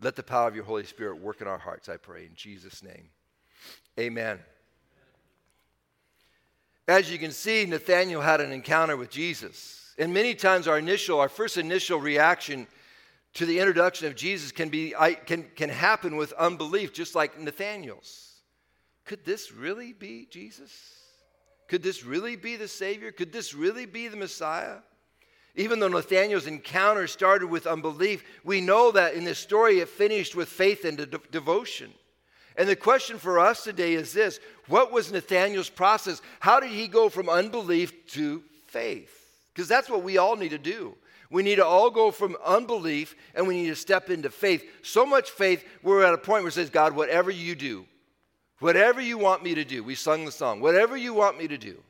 Let 0.00 0.14
the 0.14 0.22
power 0.22 0.46
of 0.46 0.54
your 0.54 0.64
Holy 0.64 0.84
Spirit 0.84 1.20
work 1.20 1.40
in 1.40 1.48
our 1.48 1.58
hearts, 1.58 1.88
I 1.88 1.96
pray, 1.96 2.26
in 2.26 2.34
Jesus' 2.36 2.84
name. 2.84 3.08
Amen. 3.98 4.38
As 6.92 7.10
you 7.10 7.18
can 7.18 7.30
see, 7.30 7.64
Nathanael 7.64 8.20
had 8.20 8.42
an 8.42 8.52
encounter 8.52 8.98
with 8.98 9.08
Jesus. 9.08 9.94
And 9.96 10.12
many 10.12 10.34
times 10.34 10.68
our 10.68 10.78
initial, 10.78 11.20
our 11.20 11.30
first 11.30 11.56
initial 11.56 11.98
reaction 11.98 12.66
to 13.32 13.46
the 13.46 13.60
introduction 13.60 14.08
of 14.08 14.14
Jesus 14.14 14.52
can, 14.52 14.68
be, 14.68 14.94
can, 15.24 15.46
can 15.56 15.70
happen 15.70 16.16
with 16.16 16.34
unbelief, 16.34 16.92
just 16.92 17.14
like 17.14 17.40
Nathanael's. 17.40 18.34
Could 19.06 19.24
this 19.24 19.52
really 19.52 19.94
be 19.94 20.28
Jesus? 20.30 20.70
Could 21.66 21.82
this 21.82 22.04
really 22.04 22.36
be 22.36 22.56
the 22.56 22.68
Savior? 22.68 23.10
Could 23.10 23.32
this 23.32 23.54
really 23.54 23.86
be 23.86 24.08
the 24.08 24.18
Messiah? 24.18 24.76
Even 25.56 25.80
though 25.80 25.88
Nathanael's 25.88 26.46
encounter 26.46 27.06
started 27.06 27.48
with 27.48 27.66
unbelief, 27.66 28.22
we 28.44 28.60
know 28.60 28.90
that 28.90 29.14
in 29.14 29.24
this 29.24 29.38
story 29.38 29.80
it 29.80 29.88
finished 29.88 30.34
with 30.34 30.50
faith 30.50 30.84
and 30.84 30.98
de- 30.98 31.06
devotion. 31.06 31.90
And 32.56 32.68
the 32.68 32.76
question 32.76 33.18
for 33.18 33.38
us 33.38 33.64
today 33.64 33.94
is 33.94 34.12
this 34.12 34.40
What 34.68 34.92
was 34.92 35.12
Nathanael's 35.12 35.70
process? 35.70 36.20
How 36.40 36.60
did 36.60 36.70
he 36.70 36.88
go 36.88 37.08
from 37.08 37.28
unbelief 37.28 38.06
to 38.08 38.42
faith? 38.66 39.18
Because 39.54 39.68
that's 39.68 39.90
what 39.90 40.02
we 40.02 40.18
all 40.18 40.36
need 40.36 40.50
to 40.50 40.58
do. 40.58 40.96
We 41.30 41.42
need 41.42 41.56
to 41.56 41.66
all 41.66 41.90
go 41.90 42.10
from 42.10 42.36
unbelief 42.44 43.16
and 43.34 43.48
we 43.48 43.62
need 43.62 43.68
to 43.68 43.76
step 43.76 44.10
into 44.10 44.28
faith. 44.28 44.64
So 44.82 45.06
much 45.06 45.30
faith, 45.30 45.64
we're 45.82 46.04
at 46.04 46.12
a 46.12 46.18
point 46.18 46.42
where 46.42 46.48
it 46.48 46.52
says, 46.52 46.68
God, 46.68 46.94
whatever 46.94 47.30
you 47.30 47.54
do, 47.54 47.86
whatever 48.58 49.00
you 49.00 49.16
want 49.16 49.42
me 49.42 49.54
to 49.54 49.64
do, 49.64 49.82
we 49.82 49.94
sung 49.94 50.26
the 50.26 50.32
song, 50.32 50.60
whatever 50.60 50.94
you 50.94 51.14
want 51.14 51.38
me 51.38 51.48
to 51.48 51.56
do, 51.56 51.82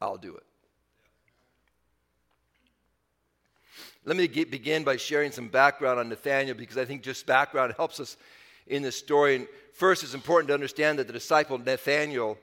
I'll 0.00 0.16
do 0.16 0.36
it. 0.36 0.44
Let 4.04 4.16
me 4.16 4.28
get, 4.28 4.50
begin 4.50 4.84
by 4.84 4.96
sharing 4.96 5.32
some 5.32 5.48
background 5.48 5.98
on 5.98 6.08
Nathaniel 6.08 6.56
because 6.56 6.78
I 6.78 6.84
think 6.84 7.02
just 7.02 7.26
background 7.26 7.74
helps 7.76 7.98
us 7.98 8.16
in 8.68 8.82
this 8.82 8.96
story. 8.96 9.36
And 9.36 9.48
first, 9.72 10.02
it's 10.02 10.14
important 10.14 10.48
to 10.48 10.54
understand 10.54 10.98
that 10.98 11.06
the 11.06 11.12
disciple 11.12 11.58
Nathaniel 11.58 12.38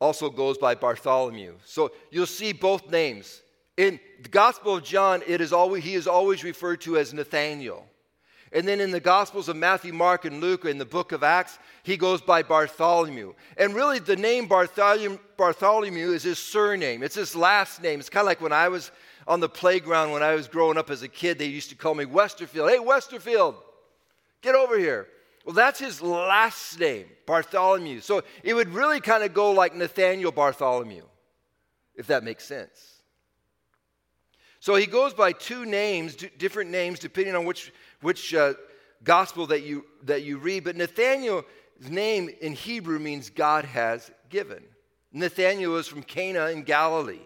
also 0.00 0.30
goes 0.30 0.58
by 0.58 0.74
Bartholomew. 0.74 1.54
So 1.64 1.92
you'll 2.10 2.26
see 2.26 2.52
both 2.52 2.90
names. 2.90 3.42
In 3.76 4.00
the 4.22 4.28
Gospel 4.28 4.76
of 4.76 4.84
John, 4.84 5.22
it 5.26 5.40
is 5.40 5.52
always, 5.52 5.84
he 5.84 5.94
is 5.94 6.06
always 6.06 6.42
referred 6.42 6.80
to 6.82 6.96
as 6.96 7.14
Nathaniel. 7.14 7.86
And 8.52 8.66
then 8.66 8.80
in 8.80 8.90
the 8.90 9.00
Gospels 9.00 9.48
of 9.48 9.56
Matthew, 9.56 9.92
Mark, 9.92 10.24
and 10.24 10.40
Luke, 10.40 10.64
in 10.64 10.78
the 10.78 10.86
book 10.86 11.12
of 11.12 11.22
Acts, 11.22 11.58
he 11.82 11.96
goes 11.96 12.22
by 12.22 12.42
Bartholomew. 12.42 13.34
And 13.58 13.74
really, 13.74 13.98
the 13.98 14.16
name 14.16 14.46
Bartholomew, 14.46 15.18
Bartholomew 15.36 16.12
is 16.12 16.22
his 16.22 16.38
surname, 16.38 17.02
it's 17.02 17.14
his 17.14 17.36
last 17.36 17.82
name. 17.82 18.00
It's 18.00 18.08
kind 18.08 18.22
of 18.22 18.26
like 18.26 18.40
when 18.40 18.52
I 18.52 18.68
was 18.68 18.90
on 19.26 19.40
the 19.40 19.48
playground 19.48 20.10
when 20.10 20.22
I 20.22 20.34
was 20.34 20.48
growing 20.48 20.78
up 20.78 20.88
as 20.88 21.02
a 21.02 21.08
kid, 21.08 21.38
they 21.38 21.44
used 21.44 21.68
to 21.68 21.76
call 21.76 21.94
me 21.94 22.06
Westerfield. 22.06 22.70
Hey, 22.70 22.78
Westerfield, 22.78 23.54
get 24.40 24.54
over 24.54 24.78
here. 24.78 25.06
Well, 25.44 25.54
that's 25.54 25.78
his 25.78 26.02
last 26.02 26.78
name, 26.78 27.06
Bartholomew. 27.26 28.00
So 28.00 28.22
it 28.42 28.54
would 28.54 28.68
really 28.70 29.00
kind 29.00 29.24
of 29.24 29.32
go 29.32 29.52
like 29.52 29.74
Nathaniel 29.74 30.32
Bartholomew, 30.32 31.04
if 31.94 32.08
that 32.08 32.24
makes 32.24 32.44
sense. 32.44 33.02
So 34.60 34.74
he 34.74 34.86
goes 34.86 35.14
by 35.14 35.32
two 35.32 35.64
names, 35.64 36.16
different 36.38 36.70
names, 36.70 36.98
depending 36.98 37.34
on 37.34 37.44
which, 37.44 37.72
which 38.00 38.34
uh, 38.34 38.54
gospel 39.04 39.46
that 39.46 39.62
you, 39.62 39.84
that 40.04 40.22
you 40.22 40.38
read. 40.38 40.64
But 40.64 40.76
Nathaniel's 40.76 41.44
name 41.88 42.28
in 42.40 42.52
Hebrew 42.52 42.98
means 42.98 43.30
God 43.30 43.64
has 43.64 44.10
given. 44.28 44.62
Nathaniel 45.12 45.76
is 45.76 45.86
from 45.86 46.02
Cana 46.02 46.46
in 46.46 46.62
Galilee 46.62 47.20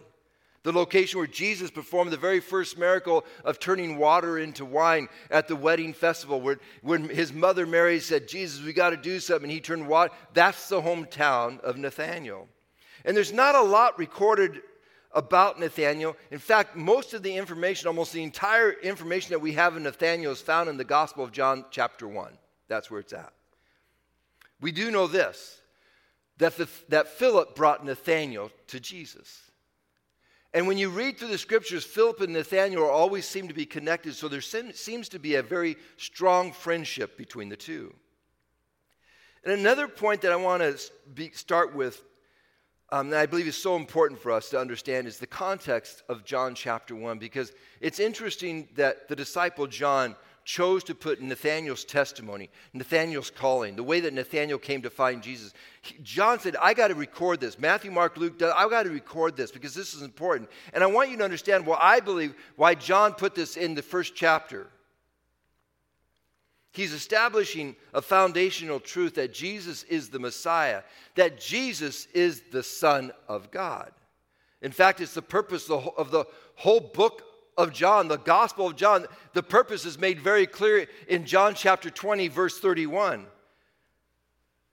the 0.63 0.71
location 0.71 1.17
where 1.17 1.27
Jesus 1.27 1.69
performed 1.69 2.11
the 2.11 2.17
very 2.17 2.39
first 2.39 2.77
miracle 2.77 3.25
of 3.43 3.59
turning 3.59 3.97
water 3.97 4.39
into 4.39 4.65
wine 4.65 5.09
at 5.29 5.47
the 5.47 5.55
wedding 5.55 5.93
festival, 5.93 6.39
where 6.39 6.57
when 6.81 7.09
his 7.09 7.33
mother 7.33 7.65
Mary 7.65 7.99
said, 7.99 8.27
Jesus, 8.27 8.63
we 8.63 8.73
got 8.73 8.91
to 8.91 8.97
do 8.97 9.19
something, 9.19 9.49
he 9.49 9.59
turned 9.59 9.87
water. 9.87 10.13
That's 10.33 10.69
the 10.69 10.81
hometown 10.81 11.59
of 11.61 11.77
Nathaniel. 11.77 12.47
And 13.05 13.15
there's 13.15 13.33
not 13.33 13.55
a 13.55 13.61
lot 13.61 13.99
recorded 13.99 14.61
about 15.11 15.59
Nathaniel. 15.59 16.15
In 16.31 16.39
fact, 16.39 16.75
most 16.75 17.13
of 17.13 17.23
the 17.23 17.35
information, 17.35 17.87
almost 17.87 18.13
the 18.13 18.23
entire 18.23 18.71
information 18.71 19.31
that 19.31 19.39
we 19.39 19.51
have 19.53 19.75
in 19.77 19.83
Nathaniel, 19.83 20.31
is 20.31 20.41
found 20.41 20.69
in 20.69 20.77
the 20.77 20.83
Gospel 20.83 21.25
of 21.25 21.31
John, 21.31 21.65
chapter 21.71 22.07
1. 22.07 22.37
That's 22.69 22.89
where 22.89 23.01
it's 23.01 23.13
at. 23.13 23.33
We 24.61 24.71
do 24.71 24.91
know 24.91 25.07
this 25.07 25.59
that, 26.37 26.57
the, 26.57 26.67
that 26.89 27.09
Philip 27.09 27.55
brought 27.55 27.85
Nathaniel 27.85 28.49
to 28.67 28.79
Jesus. 28.79 29.42
And 30.53 30.67
when 30.67 30.77
you 30.77 30.89
read 30.89 31.17
through 31.17 31.29
the 31.29 31.37
scriptures, 31.37 31.83
Philip 31.83 32.21
and 32.21 32.33
Nathaniel 32.33 32.87
always 32.87 33.25
seem 33.25 33.47
to 33.47 33.53
be 33.53 33.65
connected, 33.65 34.13
so 34.13 34.27
there 34.27 34.41
seems 34.41 35.09
to 35.09 35.19
be 35.19 35.35
a 35.35 35.41
very 35.41 35.77
strong 35.97 36.51
friendship 36.51 37.17
between 37.17 37.49
the 37.49 37.55
two. 37.55 37.93
And 39.43 39.53
another 39.59 39.87
point 39.87 40.21
that 40.21 40.31
I 40.31 40.35
want 40.35 40.61
to 40.61 41.29
start 41.33 41.75
with, 41.75 42.03
um, 42.91 43.09
that 43.09 43.19
I 43.19 43.25
believe 43.25 43.47
is 43.47 43.57
so 43.57 43.75
important 43.75 44.21
for 44.21 44.31
us 44.31 44.49
to 44.49 44.59
understand, 44.59 45.07
is 45.07 45.17
the 45.17 45.25
context 45.25 46.03
of 46.07 46.23
John 46.23 46.53
chapter 46.53 46.95
1, 46.95 47.17
because 47.17 47.51
it's 47.81 47.99
interesting 47.99 48.67
that 48.75 49.07
the 49.07 49.15
disciple 49.15 49.65
John 49.65 50.15
chose 50.45 50.83
to 50.85 50.95
put 50.95 51.21
Nathaniel's 51.21 51.85
testimony, 51.85 52.49
Nathaniel's 52.73 53.29
calling, 53.29 53.75
the 53.75 53.83
way 53.83 53.99
that 54.01 54.13
Nathaniel 54.13 54.59
came 54.59 54.81
to 54.81 54.89
find 54.89 55.21
Jesus. 55.21 55.53
John 56.01 56.39
said, 56.39 56.55
I 56.57 56.73
got 56.73 56.89
to 56.89 56.95
record 56.95 57.39
this. 57.39 57.57
Matthew, 57.57 57.91
Mark, 57.91 58.17
Luke, 58.17 58.41
I 58.41 58.67
got 58.69 58.83
to 58.83 58.89
record 58.89 59.37
this 59.37 59.51
because 59.51 59.73
this 59.73 59.93
is 59.93 60.01
important. 60.01 60.49
And 60.73 60.83
I 60.83 60.87
want 60.87 61.09
you 61.09 61.17
to 61.17 61.23
understand 61.23 61.65
why 61.65 61.77
I 61.81 61.99
believe 61.99 62.35
why 62.55 62.75
John 62.75 63.13
put 63.13 63.35
this 63.35 63.57
in 63.57 63.73
the 63.75 63.81
first 63.81 64.15
chapter. 64.15 64.67
He's 66.71 66.91
establishing 66.91 67.75
a 67.93 68.01
foundational 68.01 68.79
truth 68.79 69.15
that 69.15 69.33
Jesus 69.33 69.83
is 69.83 70.09
the 70.09 70.19
Messiah, 70.19 70.81
that 71.15 71.39
Jesus 71.39 72.07
is 72.13 72.41
the 72.51 72.63
Son 72.63 73.11
of 73.27 73.51
God. 73.51 73.91
In 74.61 74.71
fact, 74.71 74.99
it's 74.99 75.13
the 75.13 75.21
purpose 75.21 75.69
of 75.69 76.09
the 76.09 76.25
whole 76.55 76.79
book 76.79 77.21
of 77.57 77.73
John, 77.73 78.07
the 78.07 78.17
Gospel 78.17 78.67
of 78.67 78.75
John, 78.75 79.05
the 79.33 79.43
purpose 79.43 79.85
is 79.85 79.97
made 79.97 80.19
very 80.19 80.47
clear 80.47 80.87
in 81.07 81.25
John 81.25 81.55
chapter 81.55 81.89
20, 81.89 82.27
verse 82.27 82.59
31. 82.59 83.25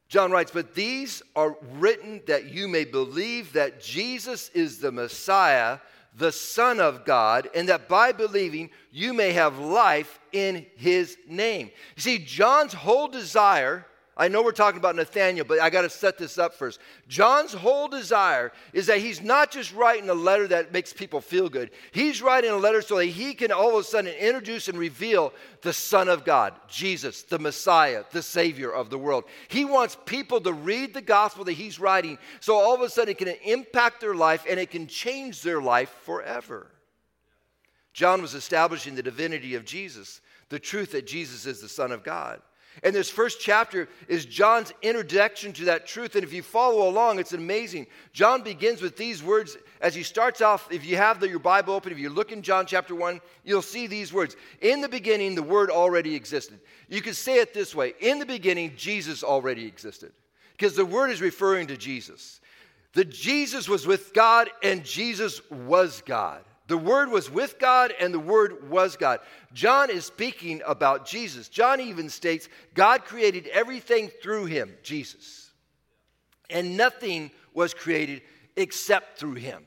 John 0.09 0.33
writes, 0.33 0.51
But 0.51 0.75
these 0.75 1.23
are 1.37 1.57
written 1.79 2.21
that 2.27 2.47
you 2.47 2.67
may 2.67 2.85
believe 2.85 3.53
that 3.53 3.81
Jesus 3.81 4.49
is 4.51 4.79
the 4.79 4.91
Messiah, 4.91 5.79
the 6.17 6.33
Son 6.33 6.81
of 6.81 7.05
God, 7.05 7.49
and 7.55 7.69
that 7.69 7.89
by 7.89 8.11
believing 8.11 8.71
you 8.91 9.15
may 9.15 9.33
have 9.33 9.59
life 9.59 10.19
in 10.33 10.67
his 10.77 11.17
name. 11.29 11.71
You 11.95 12.03
see, 12.03 12.19
John's 12.19 12.73
whole 12.73 13.07
desire 13.07 13.87
I 14.21 14.29
know 14.29 14.43
we're 14.43 14.53
talking 14.53 14.79
about 14.79 14.97
Nathaniel, 14.97 15.47
but 15.47 15.61
I 15.61 15.71
got 15.71 15.81
to 15.81 15.89
set 15.89 16.19
this 16.19 16.37
up 16.37 16.53
first. 16.53 16.79
John's 17.09 17.55
whole 17.55 17.89
desire 17.89 18.53
is 18.75 18.87
that 18.89 18.99
he's 18.99 19.23
not 19.23 19.51
just 19.51 19.75
writing 19.75 20.11
a 20.11 20.15
letter 20.15 20.47
that 20.49 20.75
makes 20.75 20.93
people 20.93 21.23
feel 21.23 21.49
good. 21.49 21.71
He's 21.93 22.21
writing 22.21 22.51
a 22.51 22.57
letter 22.59 22.83
so 22.83 22.99
that 22.99 23.07
he 23.07 23.33
can 23.33 23.51
all 23.51 23.71
of 23.71 23.81
a 23.81 23.83
sudden 23.83 24.13
introduce 24.13 24.69
and 24.69 24.79
reveal 24.79 25.33
the 25.63 25.73
Son 25.73 26.11
of 26.11 26.27
God, 26.27 26.53
Jesus, 26.69 27.23
the 27.23 27.39
Messiah, 27.39 28.05
the 28.13 28.21
Savior 28.21 28.71
of 28.71 28.91
the 28.91 28.99
world. 28.99 29.25
He 29.49 29.65
wants 29.65 29.97
people 30.05 30.39
to 30.43 30.53
read 30.53 30.93
the 30.93 31.01
gospel 31.01 31.45
that 31.45 31.53
he's 31.53 31.81
writing 31.81 32.19
so 32.41 32.57
all 32.57 32.75
of 32.75 32.83
a 32.83 32.91
sudden 32.91 33.13
it 33.13 33.19
can 33.19 33.35
impact 33.43 34.03
their 34.03 34.15
life 34.15 34.45
and 34.47 34.61
it 34.61 34.71
can 34.71 34.87
change 34.87 35.41
their 35.41 35.63
life 35.63 35.97
forever. 36.05 36.71
John 37.95 38.21
was 38.21 38.35
establishing 38.35 38.97
the 38.97 39.03
divinity 39.03 39.55
of 39.55 39.65
Jesus, 39.65 40.21
the 40.51 40.59
truth 40.59 40.93
that 40.93 41.07
Jesus 41.07 41.47
is 41.47 41.63
the 41.63 41.71
Son 41.71 41.91
of 41.91 42.05
God. 42.05 42.43
And 42.83 42.95
this 42.95 43.11
first 43.11 43.41
chapter 43.41 43.89
is 44.09 44.25
John's 44.25 44.73
introduction 44.81 45.53
to 45.55 45.67
that 45.67 45.87
truth. 45.87 46.15
And 46.15 46.25
if 46.25 46.33
you 46.33 46.43
follow 46.43 46.89
along, 46.89 47.19
it's 47.19 47.33
amazing. 47.33 47.87
John 48.13 48.43
begins 48.43 48.81
with 48.81 48.97
these 48.97 49.23
words 49.23 49.57
as 49.81 49.95
he 49.95 50.03
starts 50.03 50.41
off. 50.41 50.71
If 50.73 50.87
you 50.87 50.97
have 50.97 51.21
the, 51.21 51.29
your 51.29 51.41
Bible 51.41 51.75
open, 51.75 51.93
if 51.93 51.99
you 51.99 52.11
look 52.11 52.33
in 52.33 52.43
John 52.43 52.67
chapter 52.67 52.95
1, 52.95 53.21
you'll 53.45 53.61
see 53.61 53.87
these 53.87 54.13
words. 54.13 54.37
In 54.61 54.81
the 54.81 54.89
beginning, 54.89 55.35
the 55.35 55.43
Word 55.43 55.71
already 55.71 56.15
existed. 56.15 56.61
You 56.89 57.03
could 57.03 57.17
say 57.17 57.41
it 57.41 57.53
this 57.53 57.75
way 57.75 57.95
In 58.01 58.19
the 58.19 58.27
beginning, 58.27 58.75
Jesus 58.77 59.23
already 59.23 59.67
existed. 59.67 60.13
Because 60.53 60.77
the 60.77 60.87
Word 60.87 61.11
is 61.11 61.21
referring 61.21 61.67
to 61.69 61.77
Jesus. 61.77 62.41
The 62.93 63.05
Jesus 63.05 63.69
was 63.69 63.87
with 63.87 64.15
God, 64.15 64.49
and 64.63 64.85
Jesus 64.85 65.41
was 65.51 66.03
God. 66.05 66.43
The 66.71 66.79
Word 66.79 67.11
was 67.11 67.29
with 67.29 67.59
God 67.59 67.93
and 67.99 68.15
the 68.15 68.21
Word 68.21 68.71
was 68.71 68.97
God. 68.97 69.19
John 69.53 69.91
is 69.91 70.05
speaking 70.05 70.63
about 70.65 71.05
Jesus. 71.05 71.49
John 71.49 71.81
even 71.81 72.09
states 72.09 72.49
God 72.75 73.05
created 73.05 73.49
everything 73.49 74.09
through 74.23 74.45
him, 74.45 74.77
Jesus. 74.85 75.51
And 76.49 76.77
nothing 76.77 77.33
was 77.55 77.75
created 77.75 78.23
except 78.55 79.19
through 79.19 79.35
him. 79.35 79.67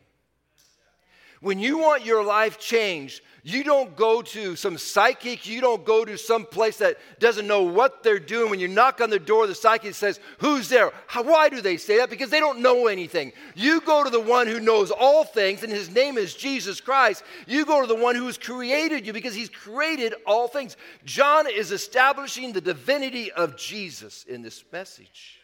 When 1.43 1.59
you 1.59 1.77
want 1.77 2.05
your 2.05 2.23
life 2.23 2.57
changed, 2.57 3.21
you 3.43 3.65
don't 3.65 3.97
go 3.97 4.21
to 4.21 4.55
some 4.55 4.77
psychic, 4.77 5.45
you 5.45 5.59
don't 5.59 5.83
go 5.83 6.05
to 6.05 6.17
some 6.17 6.45
place 6.45 6.77
that 6.77 6.97
doesn't 7.19 7.47
know 7.47 7.63
what 7.63 8.01
they're 8.01 8.17
doing. 8.17 8.49
When 8.49 8.61
you 8.61 8.69
knock 8.69 9.01
on 9.01 9.09
the 9.09 9.19
door, 9.19 9.45
the 9.45 9.53
psychic 9.53 9.93
says, 9.93 10.21
Who's 10.37 10.69
there? 10.69 10.93
How, 11.05 11.21
why 11.21 11.49
do 11.49 11.59
they 11.59 11.75
say 11.75 11.97
that? 11.97 12.09
Because 12.09 12.29
they 12.29 12.39
don't 12.39 12.61
know 12.61 12.87
anything. 12.87 13.33
You 13.55 13.81
go 13.81 14.05
to 14.05 14.09
the 14.09 14.21
one 14.21 14.47
who 14.47 14.61
knows 14.61 14.89
all 14.89 15.25
things, 15.25 15.63
and 15.63 15.71
his 15.71 15.93
name 15.93 16.17
is 16.17 16.33
Jesus 16.33 16.79
Christ. 16.79 17.23
You 17.45 17.65
go 17.65 17.81
to 17.81 17.87
the 17.87 18.01
one 18.01 18.15
who 18.15 18.27
has 18.27 18.37
created 18.37 19.05
you 19.05 19.11
because 19.11 19.35
he's 19.35 19.49
created 19.49 20.13
all 20.25 20.47
things. 20.47 20.77
John 21.03 21.45
is 21.51 21.73
establishing 21.73 22.53
the 22.53 22.61
divinity 22.61 23.33
of 23.33 23.57
Jesus 23.57 24.23
in 24.23 24.43
this 24.43 24.63
message. 24.71 25.41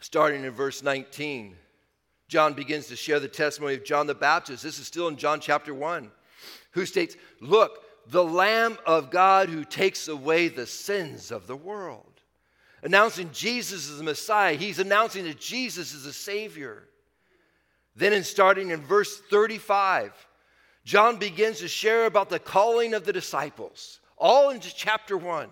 Starting 0.00 0.44
in 0.44 0.50
verse 0.52 0.82
19. 0.82 1.56
John 2.30 2.54
begins 2.54 2.86
to 2.86 2.96
share 2.96 3.18
the 3.18 3.26
testimony 3.26 3.74
of 3.74 3.84
John 3.84 4.06
the 4.06 4.14
Baptist. 4.14 4.62
This 4.62 4.78
is 4.78 4.86
still 4.86 5.08
in 5.08 5.16
John 5.16 5.40
chapter 5.40 5.74
1, 5.74 6.12
who 6.70 6.86
states, 6.86 7.16
Look, 7.40 7.82
the 8.06 8.22
Lamb 8.22 8.78
of 8.86 9.10
God 9.10 9.48
who 9.48 9.64
takes 9.64 10.06
away 10.06 10.46
the 10.46 10.64
sins 10.64 11.32
of 11.32 11.48
the 11.48 11.56
world. 11.56 12.06
Announcing 12.84 13.30
Jesus 13.32 13.90
as 13.90 13.98
the 13.98 14.04
Messiah, 14.04 14.54
he's 14.54 14.78
announcing 14.78 15.24
that 15.24 15.40
Jesus 15.40 15.92
is 15.92 16.04
the 16.04 16.12
Savior. 16.12 16.84
Then, 17.96 18.12
in 18.12 18.22
starting 18.22 18.70
in 18.70 18.80
verse 18.80 19.20
35, 19.28 20.12
John 20.84 21.16
begins 21.16 21.58
to 21.58 21.68
share 21.68 22.06
about 22.06 22.28
the 22.28 22.38
calling 22.38 22.94
of 22.94 23.04
the 23.04 23.12
disciples, 23.12 23.98
all 24.16 24.50
into 24.50 24.72
chapter 24.72 25.16
1. 25.18 25.48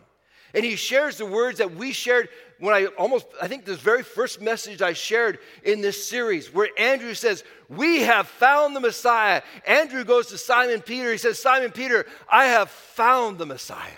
And 0.55 0.65
he 0.65 0.77
shares 0.77 1.17
the 1.17 1.27
words 1.27 1.59
that 1.59 1.75
we 1.75 1.93
shared 1.93 2.29
when 2.59 2.75
I 2.75 2.87
almost, 2.87 3.27
I 3.41 3.49
think 3.49 3.65
this 3.65 3.79
very 3.79 4.03
first 4.03 4.41
message 4.41 4.83
I 4.83 4.93
shared 4.93 5.39
in 5.63 5.81
this 5.81 6.09
series, 6.09 6.53
where 6.53 6.69
Andrew 6.77 7.15
says, 7.15 7.45
We 7.69 8.01
have 8.01 8.27
found 8.27 8.75
the 8.75 8.81
Messiah. 8.81 9.43
Andrew 9.67 10.05
goes 10.05 10.29
to 10.29 10.39
Simon 10.39 10.81
Peter. 10.81 11.13
He 11.13 11.19
says, 11.19 11.41
Simon 11.41 11.71
Peter, 11.71 12.07
I 12.29 12.47
have 12.47 12.71
found 12.71 13.39
the 13.39 13.47
Messiah. 13.47 13.91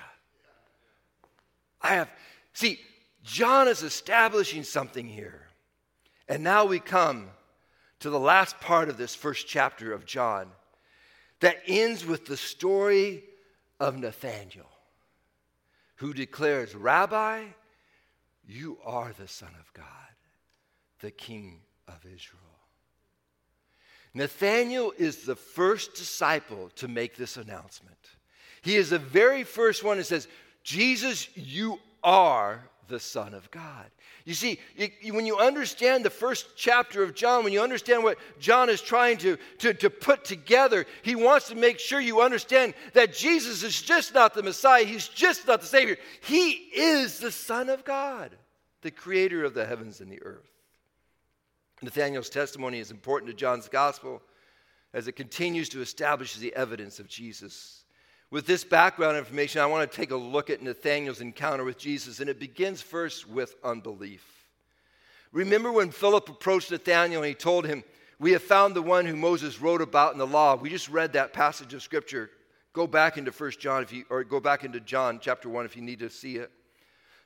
I 1.80 1.94
have, 1.94 2.10
see, 2.52 2.80
John 3.22 3.68
is 3.68 3.82
establishing 3.82 4.64
something 4.64 5.06
here. 5.06 5.46
And 6.28 6.44
now 6.44 6.66
we 6.66 6.78
come 6.78 7.30
to 8.00 8.10
the 8.10 8.20
last 8.20 8.60
part 8.60 8.88
of 8.88 8.96
this 8.96 9.14
first 9.14 9.46
chapter 9.46 9.92
of 9.92 10.04
John 10.04 10.48
that 11.40 11.56
ends 11.66 12.04
with 12.04 12.26
the 12.26 12.36
story 12.36 13.24
of 13.78 13.96
Nathanael, 13.96 14.68
who 16.00 16.14
declares, 16.14 16.74
Rabbi, 16.74 17.44
you 18.48 18.78
are 18.86 19.12
the 19.18 19.28
Son 19.28 19.50
of 19.60 19.70
God, 19.74 19.84
the 21.00 21.10
King 21.10 21.60
of 21.86 22.06
Israel. 22.06 22.40
Nathanael 24.14 24.94
is 24.96 25.26
the 25.26 25.36
first 25.36 25.94
disciple 25.94 26.70
to 26.76 26.88
make 26.88 27.16
this 27.16 27.36
announcement. 27.36 27.98
He 28.62 28.76
is 28.76 28.88
the 28.88 28.98
very 28.98 29.44
first 29.44 29.84
one 29.84 29.98
that 29.98 30.04
says, 30.04 30.26
Jesus, 30.64 31.28
you 31.36 31.78
are 32.02 32.62
the 32.90 33.00
Son 33.00 33.32
of 33.32 33.50
God. 33.50 33.86
You 34.26 34.34
see, 34.34 34.58
when 35.10 35.24
you 35.24 35.38
understand 35.38 36.04
the 36.04 36.10
first 36.10 36.54
chapter 36.56 37.02
of 37.02 37.14
John, 37.14 37.42
when 37.42 37.54
you 37.54 37.62
understand 37.62 38.04
what 38.04 38.18
John 38.38 38.68
is 38.68 38.82
trying 38.82 39.16
to, 39.18 39.38
to, 39.58 39.72
to 39.72 39.88
put 39.88 40.24
together, 40.24 40.84
he 41.00 41.14
wants 41.14 41.48
to 41.48 41.54
make 41.54 41.78
sure 41.78 42.00
you 42.00 42.20
understand 42.20 42.74
that 42.92 43.14
Jesus 43.14 43.62
is 43.62 43.80
just 43.80 44.12
not 44.12 44.34
the 44.34 44.42
Messiah, 44.42 44.84
he's 44.84 45.08
just 45.08 45.46
not 45.46 45.62
the 45.62 45.66
Savior. 45.66 45.96
He 46.20 46.50
is 46.50 47.18
the 47.18 47.32
Son 47.32 47.70
of 47.70 47.84
God, 47.84 48.36
the 48.82 48.90
creator 48.90 49.44
of 49.44 49.54
the 49.54 49.64
heavens 49.64 50.02
and 50.02 50.12
the 50.12 50.22
earth. 50.22 50.50
Nathanael's 51.80 52.28
testimony 52.28 52.78
is 52.78 52.90
important 52.90 53.30
to 53.30 53.36
John's 53.36 53.68
gospel 53.68 54.20
as 54.92 55.08
it 55.08 55.12
continues 55.12 55.70
to 55.70 55.80
establish 55.80 56.34
the 56.36 56.54
evidence 56.54 57.00
of 57.00 57.08
Jesus 57.08 57.79
with 58.30 58.46
this 58.46 58.64
background 58.64 59.16
information, 59.16 59.60
I 59.60 59.66
want 59.66 59.90
to 59.90 59.96
take 59.96 60.12
a 60.12 60.16
look 60.16 60.50
at 60.50 60.62
Nathanael's 60.62 61.20
encounter 61.20 61.64
with 61.64 61.78
Jesus, 61.78 62.20
and 62.20 62.30
it 62.30 62.38
begins 62.38 62.80
first 62.80 63.28
with 63.28 63.56
unbelief. 63.64 64.24
Remember 65.32 65.70
when 65.70 65.90
Philip 65.90 66.28
approached 66.28 66.70
Nathanael 66.70 67.22
and 67.22 67.28
he 67.28 67.34
told 67.34 67.66
him, 67.66 67.84
We 68.18 68.32
have 68.32 68.42
found 68.42 68.74
the 68.74 68.82
one 68.82 69.04
who 69.06 69.16
Moses 69.16 69.60
wrote 69.60 69.80
about 69.80 70.12
in 70.12 70.18
the 70.18 70.26
law. 70.26 70.56
We 70.56 70.70
just 70.70 70.88
read 70.88 71.12
that 71.12 71.32
passage 71.32 71.74
of 71.74 71.82
scripture. 71.82 72.30
Go 72.72 72.86
back 72.86 73.18
into 73.18 73.32
First 73.32 73.60
John 73.60 73.82
if 73.82 73.92
you 73.92 74.04
or 74.10 74.22
go 74.22 74.40
back 74.40 74.64
into 74.64 74.80
John 74.80 75.18
chapter 75.20 75.48
1 75.48 75.64
if 75.64 75.76
you 75.76 75.82
need 75.82 76.00
to 76.00 76.10
see 76.10 76.36
it. 76.36 76.50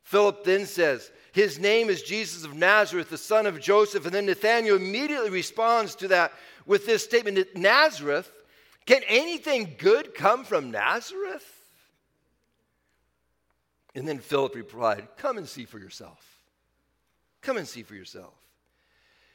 Philip 0.03 0.45
then 0.45 0.67
says, 0.67 1.11
His 1.33 1.59
name 1.59 1.89
is 1.89 2.03
Jesus 2.03 2.45
of 2.45 2.55
Nazareth, 2.55 3.11
the 3.11 3.19
son 3.19 3.47
of 3.47 3.61
Joseph. 3.61 4.05
And 4.05 4.15
then 4.15 4.27
Nathanael 4.27 4.77
immediately 4.77 5.31
responds 5.31 5.95
to 5.97 6.09
that 6.09 6.33
with 6.67 6.87
this 6.87 7.05
statement 7.05 7.39
Nazareth 7.55 8.31
can 8.87 9.03
anything 9.09 9.77
good 9.79 10.15
come 10.15 10.45
from 10.45 10.71
Nazareth? 10.71 11.51
And 13.95 14.07
then 14.07 14.19
Philip 14.19 14.55
replied, 14.55 15.09
Come 15.17 15.39
and 15.39 15.49
see 15.49 15.65
for 15.65 15.79
yourself. 15.79 16.25
Come 17.41 17.57
and 17.57 17.69
see 17.69 17.83
for 17.83 17.95
yourself. 17.95 18.35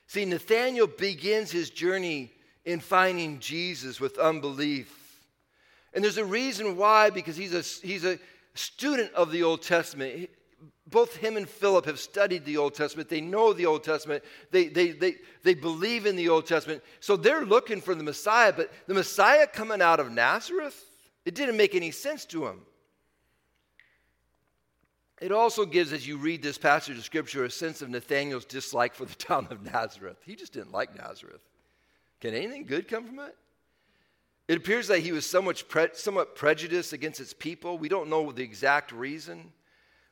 See, 0.08 0.26
Nathanael 0.26 0.88
begins 0.88 1.52
his 1.52 1.70
journey 1.70 2.32
in 2.66 2.80
finding 2.80 3.40
Jesus 3.40 4.00
with 4.00 4.18
unbelief. 4.18 4.96
And 5.94 6.04
there's 6.04 6.18
a 6.18 6.26
reason 6.26 6.78
why, 6.78 7.10
because 7.10 7.38
he's 7.38 7.54
a, 7.54 7.62
he's 7.86 8.06
a 8.06 8.20
student 8.54 9.14
of 9.14 9.32
the 9.32 9.44
Old 9.44 9.62
Testament 9.62 10.30
both 10.90 11.16
him 11.16 11.38
and 11.38 11.48
Philip 11.48 11.86
have 11.86 12.00
studied 12.00 12.46
the 12.46 12.58
Old 12.58 12.74
Testament. 12.74 13.10
They 13.10 13.22
know 13.22 13.54
the 13.54 13.66
Old 13.66 13.84
Testament. 13.84 14.24
They, 14.52 14.68
they, 14.68 14.92
they, 14.92 15.16
they 15.44 15.54
believe 15.54 16.06
in 16.06 16.16
the 16.16 16.30
Old 16.30 16.46
Testament. 16.46 16.84
So 17.00 17.16
they're 17.16 17.46
looking 17.46 17.82
for 17.82 17.94
the 17.94 18.04
Messiah, 18.04 18.54
but 18.56 18.72
the 18.88 18.94
Messiah 18.94 19.48
coming 19.48 19.82
out 19.82 20.00
of 20.00 20.12
Nazareth, 20.12 20.86
it 21.26 21.36
didn't 21.36 21.58
make 21.58 21.76
any 21.76 21.92
sense 21.92 22.26
to 22.26 22.48
him. 22.48 22.62
It 25.22 25.32
also 25.32 25.66
gives, 25.66 25.92
as 25.92 26.08
you 26.08 26.18
read 26.18 26.42
this 26.42 26.58
passage 26.58 26.98
of 26.98 27.04
Scripture, 27.04 27.44
a 27.44 27.52
sense 27.52 27.82
of 27.82 27.90
Nathanael's 27.90 28.46
dislike 28.46 28.96
for 28.96 29.06
the 29.06 29.16
town 29.16 29.48
of 29.52 29.64
Nazareth. 29.64 30.18
He 30.26 30.36
just 30.36 30.54
didn't 30.54 30.72
like 30.72 30.96
Nazareth. 30.96 31.42
Can 32.22 32.34
anything 32.34 32.66
good 32.66 32.88
come 32.88 33.06
from 33.06 33.20
it? 33.20 33.36
It 34.48 34.58
appears 34.58 34.88
that 34.88 35.00
he 35.00 35.12
was 35.12 35.30
somewhat, 35.30 35.64
pre- 35.68 35.90
somewhat 35.94 36.36
prejudiced 36.36 36.94
against 36.94 37.20
its 37.20 37.34
people. 37.34 37.78
We 37.78 37.90
don't 37.90 38.10
know 38.10 38.32
the 38.32 38.44
exact 38.44 38.92
reason. 38.92 39.52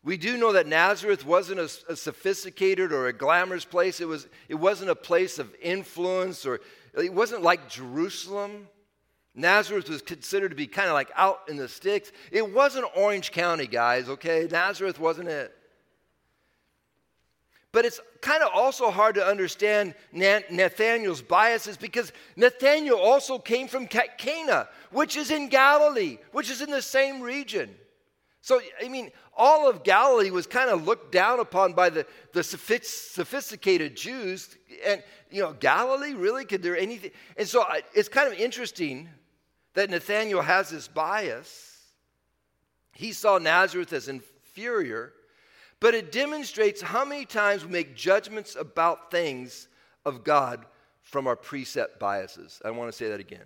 We 0.08 0.16
do 0.16 0.38
know 0.38 0.54
that 0.54 0.68
Nazareth 0.68 1.26
wasn't 1.26 1.60
a, 1.60 1.70
a, 1.92 1.96
sophisticated 1.98 2.94
or 2.94 3.08
a 3.08 3.14
glamorous 3.14 3.66
place. 3.66 4.00
It, 4.00 4.08
was, 4.08 4.30
it 4.48 4.56
wasn't 4.56 4.90
a 4.90 4.96
place 4.96 5.38
of 5.38 5.54
influence 5.62 6.46
or 6.46 6.62
it 6.98 7.14
wasn't 7.14 7.42
like 7.42 7.68
Jerusalem. 7.68 8.70
Nazareth 9.36 9.90
was 9.90 10.02
considered 10.02 10.48
to 10.48 10.56
be 10.56 10.66
kind 10.66 10.88
of 10.88 10.94
like 10.94 11.12
out 11.18 11.42
in 11.50 11.58
the 11.58 11.68
sticks. 11.68 12.14
It 12.32 12.54
wasn't 12.54 12.86
Orange 12.96 13.34
County, 13.34 13.68
guys, 13.68 14.08
okay? 14.08 14.48
Nazareth 14.50 14.98
wasn't 14.98 15.28
it. 15.28 15.54
But 17.74 17.84
it's 17.84 18.00
kind 18.22 18.42
of 18.42 18.52
also 18.54 18.90
hard 18.92 19.16
to 19.16 19.26
understand 19.26 19.94
Nathanael's 20.14 21.22
biases 21.22 21.76
because 21.76 22.14
Nathanael 22.38 22.98
also 22.98 23.40
came 23.40 23.68
from 23.68 23.88
Cana, 23.88 24.70
which 24.90 25.18
is 25.18 25.32
in 25.32 25.50
Galilee, 25.50 26.20
which 26.32 26.50
is 26.50 26.62
in 26.62 26.72
the 26.72 26.82
same 26.82 27.20
region. 27.20 27.76
So, 28.48 28.62
I 28.82 28.88
mean, 28.88 29.12
all 29.36 29.70
of 29.70 29.84
Galilee 29.84 30.32
was 30.32 30.48
kind 30.48 30.70
of 30.70 30.86
looked 30.86 31.12
down 31.12 31.42
upon 31.42 31.74
by 31.74 31.90
the, 31.90 32.06
the 32.32 32.42
sophisticated 32.44 33.98
Jews. 33.98 34.56
And, 34.86 35.04
you 35.30 35.42
know, 35.42 35.52
Galilee, 35.52 36.14
really? 36.14 36.46
Could 36.46 36.64
there 36.64 36.78
anything? 36.78 37.12
And 37.36 37.46
so 37.46 37.66
it's 37.94 38.08
kind 38.08 38.32
of 38.32 38.40
interesting 38.40 39.10
that 39.74 39.90
Nathaniel 39.90 40.42
has 40.42 40.70
this 40.70 40.88
bias. 40.88 41.78
He 42.94 43.12
saw 43.12 43.38
Nazareth 43.38 43.92
as 43.92 44.08
inferior, 44.08 45.12
but 45.82 45.94
it 45.94 46.14
demonstrates 46.14 46.82
how 46.82 47.04
many 47.04 47.26
times 47.26 47.66
we 47.66 47.72
make 47.74 47.98
judgments 47.98 48.56
about 48.56 49.12
things 49.12 49.68
of 50.06 50.24
God 50.24 50.66
from 51.02 51.28
our 51.28 51.36
preset 51.36 52.00
biases. 52.00 52.62
I 52.64 52.72
want 52.72 52.90
to 52.90 52.98
say 52.98 53.10
that 53.10 53.20
again. 53.20 53.44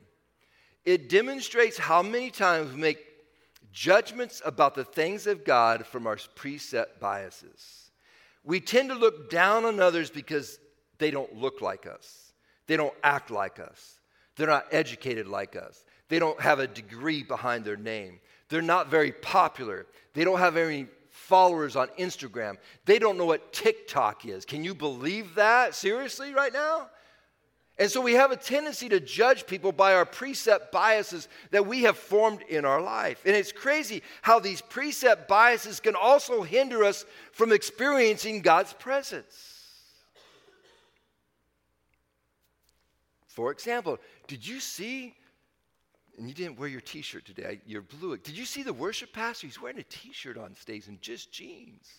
It 0.85 1.09
demonstrates 1.09 1.79
how 1.79 2.03
many 2.03 2.29
times 2.29 2.71
we 2.71 2.79
make 2.79 3.10
judgments 3.71 4.41
about 4.45 4.75
the 4.75 4.83
things 4.83 5.27
of 5.27 5.43
God 5.43 5.85
from 5.85 6.07
our 6.07 6.15
preset 6.15 6.99
biases. 6.99 7.91
We 8.43 8.59
tend 8.59 8.89
to 8.89 8.95
look 8.95 9.29
down 9.29 9.65
on 9.65 9.79
others 9.79 10.09
because 10.09 10.59
they 10.97 11.11
don't 11.11 11.35
look 11.35 11.61
like 11.61 11.85
us, 11.85 12.33
they 12.67 12.77
don't 12.77 12.93
act 13.03 13.31
like 13.31 13.59
us, 13.59 13.99
they're 14.35 14.47
not 14.47 14.67
educated 14.71 15.27
like 15.27 15.55
us, 15.55 15.83
they 16.09 16.19
don't 16.19 16.39
have 16.41 16.59
a 16.59 16.67
degree 16.67 17.23
behind 17.23 17.65
their 17.65 17.77
name, 17.77 18.19
they're 18.49 18.61
not 18.61 18.89
very 18.89 19.11
popular, 19.11 19.85
they 20.13 20.23
don't 20.23 20.39
have 20.39 20.57
any 20.57 20.87
followers 21.09 21.75
on 21.75 21.87
Instagram, 21.99 22.57
they 22.85 22.99
don't 22.99 23.17
know 23.17 23.25
what 23.25 23.53
TikTok 23.53 24.25
is. 24.25 24.45
Can 24.45 24.63
you 24.63 24.73
believe 24.73 25.35
that? 25.35 25.75
Seriously, 25.75 26.33
right 26.33 26.53
now? 26.53 26.89
And 27.81 27.89
so 27.89 27.99
we 27.99 28.13
have 28.13 28.29
a 28.29 28.37
tendency 28.37 28.89
to 28.89 28.99
judge 28.99 29.47
people 29.47 29.71
by 29.71 29.95
our 29.95 30.05
precept 30.05 30.71
biases 30.71 31.27
that 31.49 31.65
we 31.65 31.81
have 31.81 31.97
formed 31.97 32.43
in 32.43 32.63
our 32.63 32.79
life. 32.79 33.23
And 33.25 33.35
it's 33.35 33.51
crazy 33.51 34.03
how 34.21 34.39
these 34.39 34.61
precept 34.61 35.27
biases 35.27 35.79
can 35.79 35.95
also 35.95 36.43
hinder 36.43 36.83
us 36.83 37.05
from 37.31 37.51
experiencing 37.51 38.41
God's 38.41 38.71
presence. 38.73 39.65
For 43.29 43.51
example, 43.51 43.97
did 44.27 44.45
you 44.45 44.59
see, 44.59 45.15
and 46.19 46.27
you 46.27 46.35
didn't 46.35 46.59
wear 46.59 46.69
your 46.69 46.81
t 46.81 47.01
shirt 47.01 47.25
today, 47.25 47.61
you're 47.65 47.81
blue. 47.81 48.15
Did 48.15 48.37
you 48.37 48.45
see 48.45 48.61
the 48.61 48.73
worship 48.73 49.11
pastor? 49.11 49.47
He's 49.47 49.59
wearing 49.59 49.79
a 49.79 49.83
t 49.89 50.13
shirt 50.13 50.37
on 50.37 50.53
stage 50.53 50.87
and 50.87 51.01
just 51.01 51.31
jeans. 51.31 51.89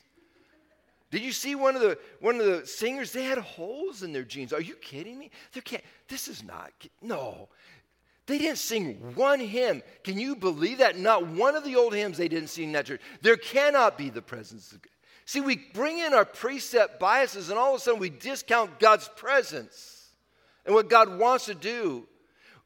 Did 1.13 1.21
you 1.21 1.31
see 1.31 1.55
one 1.55 1.77
of 1.77 1.83
the 1.83 1.99
one 2.21 2.41
of 2.41 2.47
the 2.47 2.67
singers? 2.67 3.13
They 3.13 3.25
had 3.25 3.37
holes 3.37 4.03
in 4.03 4.15
their 4.15 4.25
jeans. 4.25 4.53
Are 4.53 4.63
you 4.63 4.75
kidding 4.75 5.19
me? 5.19 5.31
They 5.53 5.61
can't. 5.61 5.85
This 6.09 6.27
is 6.27 6.43
not. 6.43 6.73
No, 7.03 7.51
they 8.27 8.39
didn't 8.39 8.57
sing 8.57 8.95
one 9.15 9.39
hymn. 9.39 9.83
Can 10.05 10.19
you 10.19 10.35
believe 10.35 10.79
that? 10.79 10.97
Not 10.97 11.27
one 11.27 11.55
of 11.55 11.65
the 11.65 11.77
old 11.77 11.95
hymns 11.95 12.17
they 12.17 12.29
didn't 12.29 12.49
sing 12.49 12.69
in 12.69 12.73
that 12.73 12.87
church. 12.87 13.03
There 13.21 13.37
cannot 13.37 13.99
be 13.99 14.09
the 14.09 14.23
presence 14.23 14.73
of 14.73 14.81
God. 14.81 14.89
See, 15.27 15.43
we 15.43 15.57
bring 15.75 15.99
in 15.99 16.15
our 16.15 16.25
precept 16.25 16.99
biases, 16.99 17.51
and 17.51 17.59
all 17.59 17.75
of 17.75 17.81
a 17.81 17.85
sudden 17.85 18.01
we 18.01 18.09
discount 18.11 18.81
God's 18.81 19.09
presence 19.15 20.09
and 20.65 20.75
what 20.75 20.89
God 20.89 21.19
wants 21.19 21.45
to 21.45 21.55
do. 21.55 22.09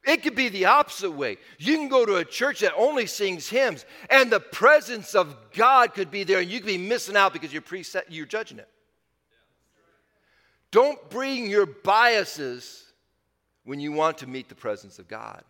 It 0.05 0.23
could 0.23 0.35
be 0.35 0.47
the 0.49 0.65
opposite 0.65 1.11
way. 1.11 1.37
You 1.57 1.75
can 1.75 1.89
go 1.89 2.05
to 2.05 2.15
a 2.15 2.25
church 2.25 2.61
that 2.61 2.73
only 2.75 3.07
sings 3.07 3.49
hymns, 3.49 3.85
and 4.09 4.31
the 4.31 4.39
presence 4.39 5.15
of 5.15 5.35
God 5.53 5.93
could 5.93 6.11
be 6.11 6.23
there, 6.23 6.39
and 6.39 6.49
you 6.49 6.59
could 6.59 6.67
be 6.67 6.77
missing 6.77 7.17
out 7.17 7.33
because 7.33 7.51
you're, 7.51 7.61
preset, 7.61 8.03
you're 8.07 8.25
judging 8.25 8.59
it. 8.59 8.69
Don't 10.71 11.09
bring 11.09 11.49
your 11.49 11.65
biases 11.65 12.93
when 13.65 13.79
you 13.79 13.91
want 13.91 14.19
to 14.19 14.27
meet 14.27 14.47
the 14.47 14.55
presence 14.55 14.97
of 14.99 15.07
God. 15.07 15.43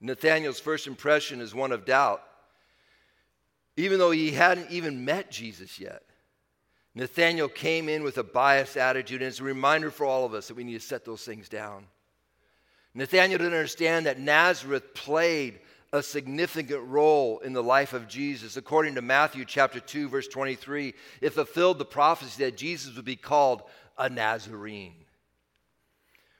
Nathanael's 0.00 0.60
first 0.60 0.86
impression 0.86 1.40
is 1.40 1.54
one 1.54 1.72
of 1.72 1.84
doubt, 1.84 2.22
even 3.76 3.98
though 3.98 4.10
he 4.10 4.32
hadn't 4.32 4.70
even 4.70 5.04
met 5.04 5.30
Jesus 5.30 5.78
yet. 5.78 6.02
Nathanael 6.94 7.48
came 7.48 7.88
in 7.88 8.02
with 8.02 8.18
a 8.18 8.22
biased 8.22 8.76
attitude, 8.76 9.22
and 9.22 9.28
it's 9.28 9.40
a 9.40 9.44
reminder 9.44 9.90
for 9.90 10.04
all 10.04 10.26
of 10.26 10.34
us 10.34 10.48
that 10.48 10.54
we 10.54 10.64
need 10.64 10.74
to 10.74 10.80
set 10.80 11.04
those 11.04 11.24
things 11.24 11.48
down. 11.48 11.86
Nathanael 12.94 13.38
didn't 13.38 13.54
understand 13.54 14.06
that 14.06 14.20
Nazareth 14.20 14.92
played 14.92 15.60
a 15.92 16.02
significant 16.02 16.86
role 16.88 17.38
in 17.40 17.52
the 17.52 17.62
life 17.62 17.92
of 17.92 18.08
Jesus. 18.08 18.56
According 18.56 18.94
to 18.94 19.02
Matthew 19.02 19.44
chapter 19.44 19.80
2 19.80 20.08
verse 20.08 20.28
23, 20.28 20.94
it 21.20 21.30
fulfilled 21.30 21.78
the 21.78 21.84
prophecy 21.84 22.44
that 22.44 22.56
Jesus 22.56 22.96
would 22.96 23.04
be 23.04 23.16
called 23.16 23.62
a 23.98 24.08
Nazarene. 24.08 24.94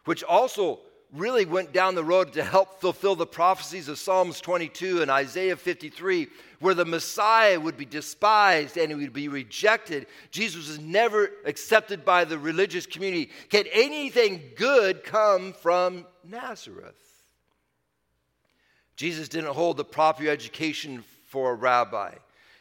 Which 0.04 0.22
also 0.22 0.80
really 1.12 1.44
went 1.44 1.72
down 1.72 1.94
the 1.94 2.04
road 2.04 2.32
to 2.32 2.42
help 2.42 2.80
fulfill 2.80 3.14
the 3.14 3.26
prophecies 3.26 3.88
of 3.88 3.98
Psalms 3.98 4.40
22 4.40 5.02
and 5.02 5.10
Isaiah 5.10 5.56
53, 5.56 6.28
where 6.60 6.74
the 6.74 6.86
Messiah 6.86 7.60
would 7.60 7.76
be 7.76 7.84
despised 7.84 8.78
and 8.78 8.90
he 8.90 8.94
would 8.94 9.12
be 9.12 9.28
rejected. 9.28 10.06
Jesus 10.30 10.68
was 10.68 10.78
never 10.78 11.30
accepted 11.44 12.04
by 12.04 12.24
the 12.24 12.38
religious 12.38 12.86
community. 12.86 13.30
Can 13.50 13.64
anything 13.72 14.40
good 14.56 15.04
come 15.04 15.52
from 15.52 16.06
Nazareth? 16.24 16.96
Jesus 18.96 19.28
didn't 19.28 19.54
hold 19.54 19.76
the 19.76 19.84
proper 19.84 20.28
education 20.28 21.04
for 21.26 21.50
a 21.50 21.54
rabbi. 21.54 22.12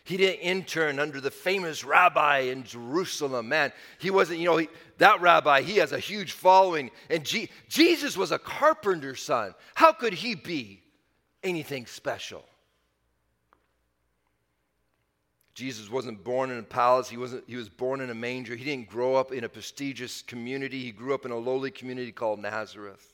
He 0.04 0.18
didn't 0.18 0.40
intern 0.40 1.00
under 1.00 1.22
the 1.22 1.32
famous 1.32 1.84
rabbi 1.84 2.40
in 2.40 2.64
Jerusalem. 2.64 3.50
Man, 3.50 3.72
he 4.00 4.10
wasn't, 4.10 4.40
you 4.40 4.46
know, 4.46 4.58
he, 4.58 4.68
that 5.02 5.20
rabbi, 5.20 5.64
he 5.64 5.78
has 5.78 5.94
a 5.94 6.00
huge 6.00 6.34
following. 6.34 6.92
And 7.10 7.26
Jesus 7.68 8.16
was 8.16 8.32
a 8.32 8.38
carpenter's 8.38 9.20
son. 9.20 9.56
How 9.74 9.94
could 9.94 10.14
he 10.14 10.36
be 10.36 10.84
anything 11.44 11.88
special? 11.88 12.46
Jesus 15.56 15.90
wasn't 15.90 16.24
born 16.24 16.52
in 16.52 16.60
a 16.60 16.64
palace. 16.64 17.10
He, 17.10 17.18
wasn't, 17.18 17.46
he 17.48 17.56
was 17.56 17.68
born 17.68 18.02
in 18.02 18.12
a 18.12 18.16
manger. 18.16 18.56
He 18.56 18.64
didn't 18.64 18.90
grow 18.90 19.16
up 19.16 19.32
in 19.32 19.44
a 19.44 19.50
prestigious 19.50 20.22
community. 20.22 20.84
He 20.84 20.92
grew 20.92 21.16
up 21.16 21.26
in 21.26 21.32
a 21.32 21.38
lowly 21.38 21.72
community 21.72 22.12
called 22.12 22.40
Nazareth. 22.40 23.12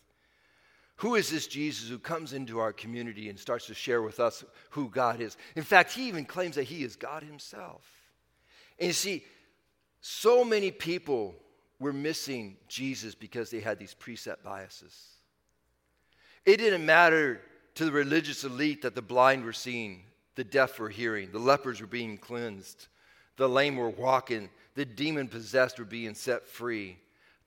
Who 0.98 1.16
is 1.16 1.30
this 1.30 1.48
Jesus 1.48 1.88
who 1.88 2.00
comes 2.00 2.34
into 2.34 2.60
our 2.60 2.74
community 2.74 3.30
and 3.30 3.40
starts 3.40 3.66
to 3.68 3.74
share 3.74 4.02
with 4.02 4.20
us 4.20 4.44
who 4.72 4.90
God 4.90 5.22
is? 5.22 5.38
In 5.56 5.64
fact, 5.64 5.94
he 5.94 6.10
even 6.10 6.26
claims 6.26 6.56
that 6.56 6.64
he 6.64 6.84
is 6.84 6.98
God 6.98 7.24
himself. 7.24 7.82
And 8.78 8.88
you 8.88 8.94
see, 8.94 9.24
so 10.02 10.44
many 10.44 10.70
people 10.70 11.36
were 11.80 11.94
missing 11.94 12.58
Jesus 12.68 13.16
because 13.16 13.50
they 13.50 13.60
had 13.60 13.80
these 13.80 13.96
preset 14.00 14.44
biases. 14.44 14.96
It 16.46 16.58
didn't 16.58 16.86
matter 16.86 17.42
to 17.76 17.86
the 17.86 17.92
religious 17.92 18.44
elite 18.44 18.82
that 18.82 18.96
the 18.96 19.02
blind 19.02 19.44
were 19.44 19.54
seeing, 19.54 20.04
the 20.36 20.44
deaf 20.44 20.80
were 20.80 20.90
hearing, 20.90 21.32
the 21.32 21.40
lepers 21.40 21.82
were 21.82 21.88
being 21.88 22.18
cleansed, 22.18 22.88
the 23.36 23.50
lame 23.50 23.76
were 23.76 23.90
walking, 23.90 24.50
the 24.76 24.86
demon 24.86 25.28
possessed 25.28 25.78
were 25.78 25.86
being 25.86 26.16
set 26.16 26.48
free. 26.48 26.98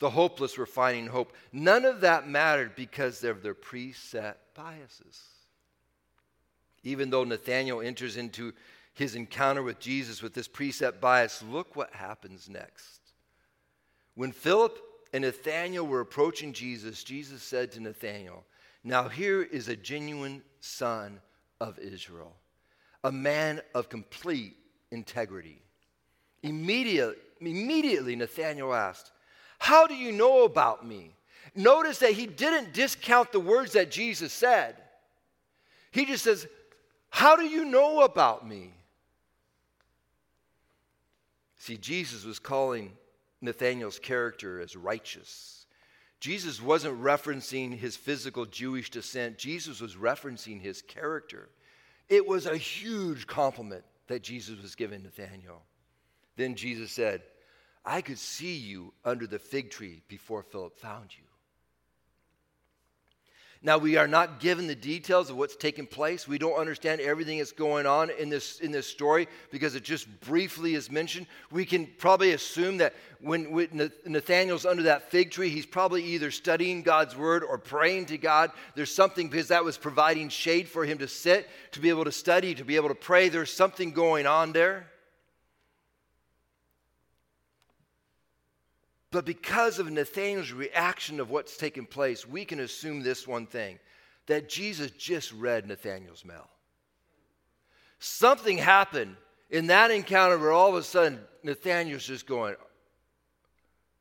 The 0.01 0.11
hopeless 0.11 0.57
were 0.57 0.67
finding 0.67 1.07
hope. 1.07 1.35
None 1.53 1.85
of 1.85 2.01
that 2.01 2.27
mattered 2.27 2.75
because 2.75 3.23
of 3.23 3.43
their 3.43 3.55
preset 3.55 4.35
biases. 4.55 5.23
Even 6.83 7.11
though 7.11 7.25
Nathanael 7.25 7.83
enters 7.83 8.17
into 8.17 8.53
his 8.95 9.15
encounter 9.15 9.63
with 9.63 9.79
Jesus 9.79 10.23
with 10.23 10.33
this 10.33 10.49
preset 10.49 11.01
bias, 11.01 11.43
look 11.43 11.77
what 11.77 11.93
happens 11.93 12.49
next. 12.49 13.00
When 14.15 14.33
Philip 14.33 14.79
and 15.13 15.25
Nathanael 15.25 15.87
were 15.87 16.01
approaching 16.01 16.53
Jesus, 16.53 17.05
Jesus 17.05 17.43
said 17.43 17.73
to 17.73 17.81
Nathanael, 17.81 18.45
Now 18.85 19.09
here 19.09 19.43
is 19.43 19.69
a 19.69 19.77
genuine 19.77 20.43
son 20.61 21.21
of 21.61 21.79
Israel, 21.79 22.35
a 23.05 23.13
man 23.13 23.61
of 23.75 23.89
complete 23.89 24.57
integrity. 24.91 25.63
Immediately, 26.43 27.17
immediately 27.41 28.17
Nathanael 28.17 28.75
asked, 28.75 29.13
how 29.61 29.87
do 29.87 29.95
you 29.95 30.11
know 30.11 30.45
about 30.45 30.87
me? 30.87 31.15
Notice 31.55 31.99
that 31.99 32.13
he 32.13 32.27
didn't 32.27 32.73
discount 32.73 33.31
the 33.31 33.39
words 33.39 33.75
that 33.75 33.91
Jesus 33.91 34.33
said. 34.33 34.75
He 35.91 36.07
just 36.07 36.25
says, 36.25 36.49
How 37.11 37.37
do 37.37 37.45
you 37.45 37.67
know 37.67 38.01
about 38.01 38.49
me? 38.49 38.73
See, 41.59 41.77
Jesus 41.77 42.25
was 42.25 42.39
calling 42.39 42.93
Nathanael's 43.41 43.99
character 43.99 44.61
as 44.61 44.77
righteous. 44.77 45.67
Jesus 46.21 46.61
wasn't 46.61 47.01
referencing 47.01 47.73
his 47.77 47.97
physical 47.97 48.45
Jewish 48.45 48.91
descent, 48.91 49.39
Jesus 49.39 49.81
was 49.81 49.95
referencing 49.97 50.61
his 50.61 50.83
character. 50.83 51.49
It 52.09 52.27
was 52.27 52.47
a 52.47 52.57
huge 52.57 53.27
compliment 53.27 53.85
that 54.09 54.23
Jesus 54.23 54.61
was 54.61 54.75
giving 54.75 55.03
Nathanael. 55.03 55.63
Then 56.37 56.57
Jesus 56.57 56.91
said, 56.91 57.23
I 57.85 58.03
could 58.03 58.19
see 58.19 58.57
you 58.57 58.93
under 59.05 59.27
the 59.27 59.39
fig 59.39 59.71
tree 59.71 60.03
before 60.09 60.43
Philip 60.43 60.79
found 60.79 61.11
you. 61.17 61.30
Now, 63.63 63.77
we 63.77 63.99
are 63.99 64.09
not 64.09 64.41
given 64.41 64.67
the 64.67 64.75
details 64.75 65.29
of 65.29 65.37
what's 65.37 65.55
taking 65.55 65.87
place. 65.87 66.27
We 66.27 66.39
don't 66.39 66.59
understand 66.59 67.03
everything 67.03 67.39
that's 67.39 67.53
going 67.53 67.85
on 67.85 68.09
in 68.09 68.31
this, 68.31 68.59
in 68.61 68.73
this 68.73 68.87
story 68.87 69.29
because 69.51 69.75
it 69.75 69.85
just 69.85 70.09
briefly 70.21 70.75
is 70.75 70.91
mentioned. 70.91 71.27
We 71.51 71.67
can 71.67 71.87
probably 71.99 72.33
assume 72.33 72.79
that 72.79 72.95
when, 73.21 73.51
when 73.51 73.93
Nathaniel's 74.07 74.65
under 74.65 74.85
that 74.85 75.11
fig 75.11 75.31
tree, 75.31 75.51
he's 75.51 75.67
probably 75.67 76.03
either 76.03 76.31
studying 76.31 76.81
God's 76.81 77.15
word 77.15 77.45
or 77.45 77.59
praying 77.59 78.07
to 78.07 78.17
God. 78.17 78.51
There's 78.77 78.95
something 78.95 79.29
because 79.29 79.49
that 79.49 79.63
was 79.63 79.77
providing 79.77 80.31
shade 80.31 80.67
for 80.67 80.87
him 80.87 80.97
to 80.97 81.09
sit, 81.09 81.47
to 81.73 81.81
be 81.81 81.91
able 81.91 82.05
to 82.05 82.13
study, 82.13 82.55
to 82.55 82.65
be 82.65 82.77
able 82.77 82.89
to 82.89 82.95
pray. 82.95 83.29
There's 83.29 83.53
something 83.53 83.93
going 83.93 84.27
on 84.27 84.53
there. 84.53 84.90
But 89.11 89.25
because 89.25 89.79
of 89.79 89.91
Nathanael's 89.91 90.53
reaction 90.53 91.19
of 91.19 91.31
what's 91.31 91.57
taken 91.57 91.85
place, 91.85 92.27
we 92.27 92.45
can 92.45 92.61
assume 92.61 93.03
this 93.03 93.27
one 93.27 93.47
thing 93.47 93.79
that 94.27 94.49
Jesus 94.49 94.93
just 94.93 95.33
read 95.33 95.67
Nathanael's 95.67 96.25
mail. 96.25 96.49
Something 97.99 98.57
happened 98.57 99.17
in 99.51 99.67
that 99.67 99.91
encounter 99.91 100.39
where 100.39 100.53
all 100.53 100.69
of 100.69 100.77
a 100.77 100.83
sudden 100.83 101.19
Nathanael's 101.43 102.07
just 102.07 102.27
going, 102.27 102.55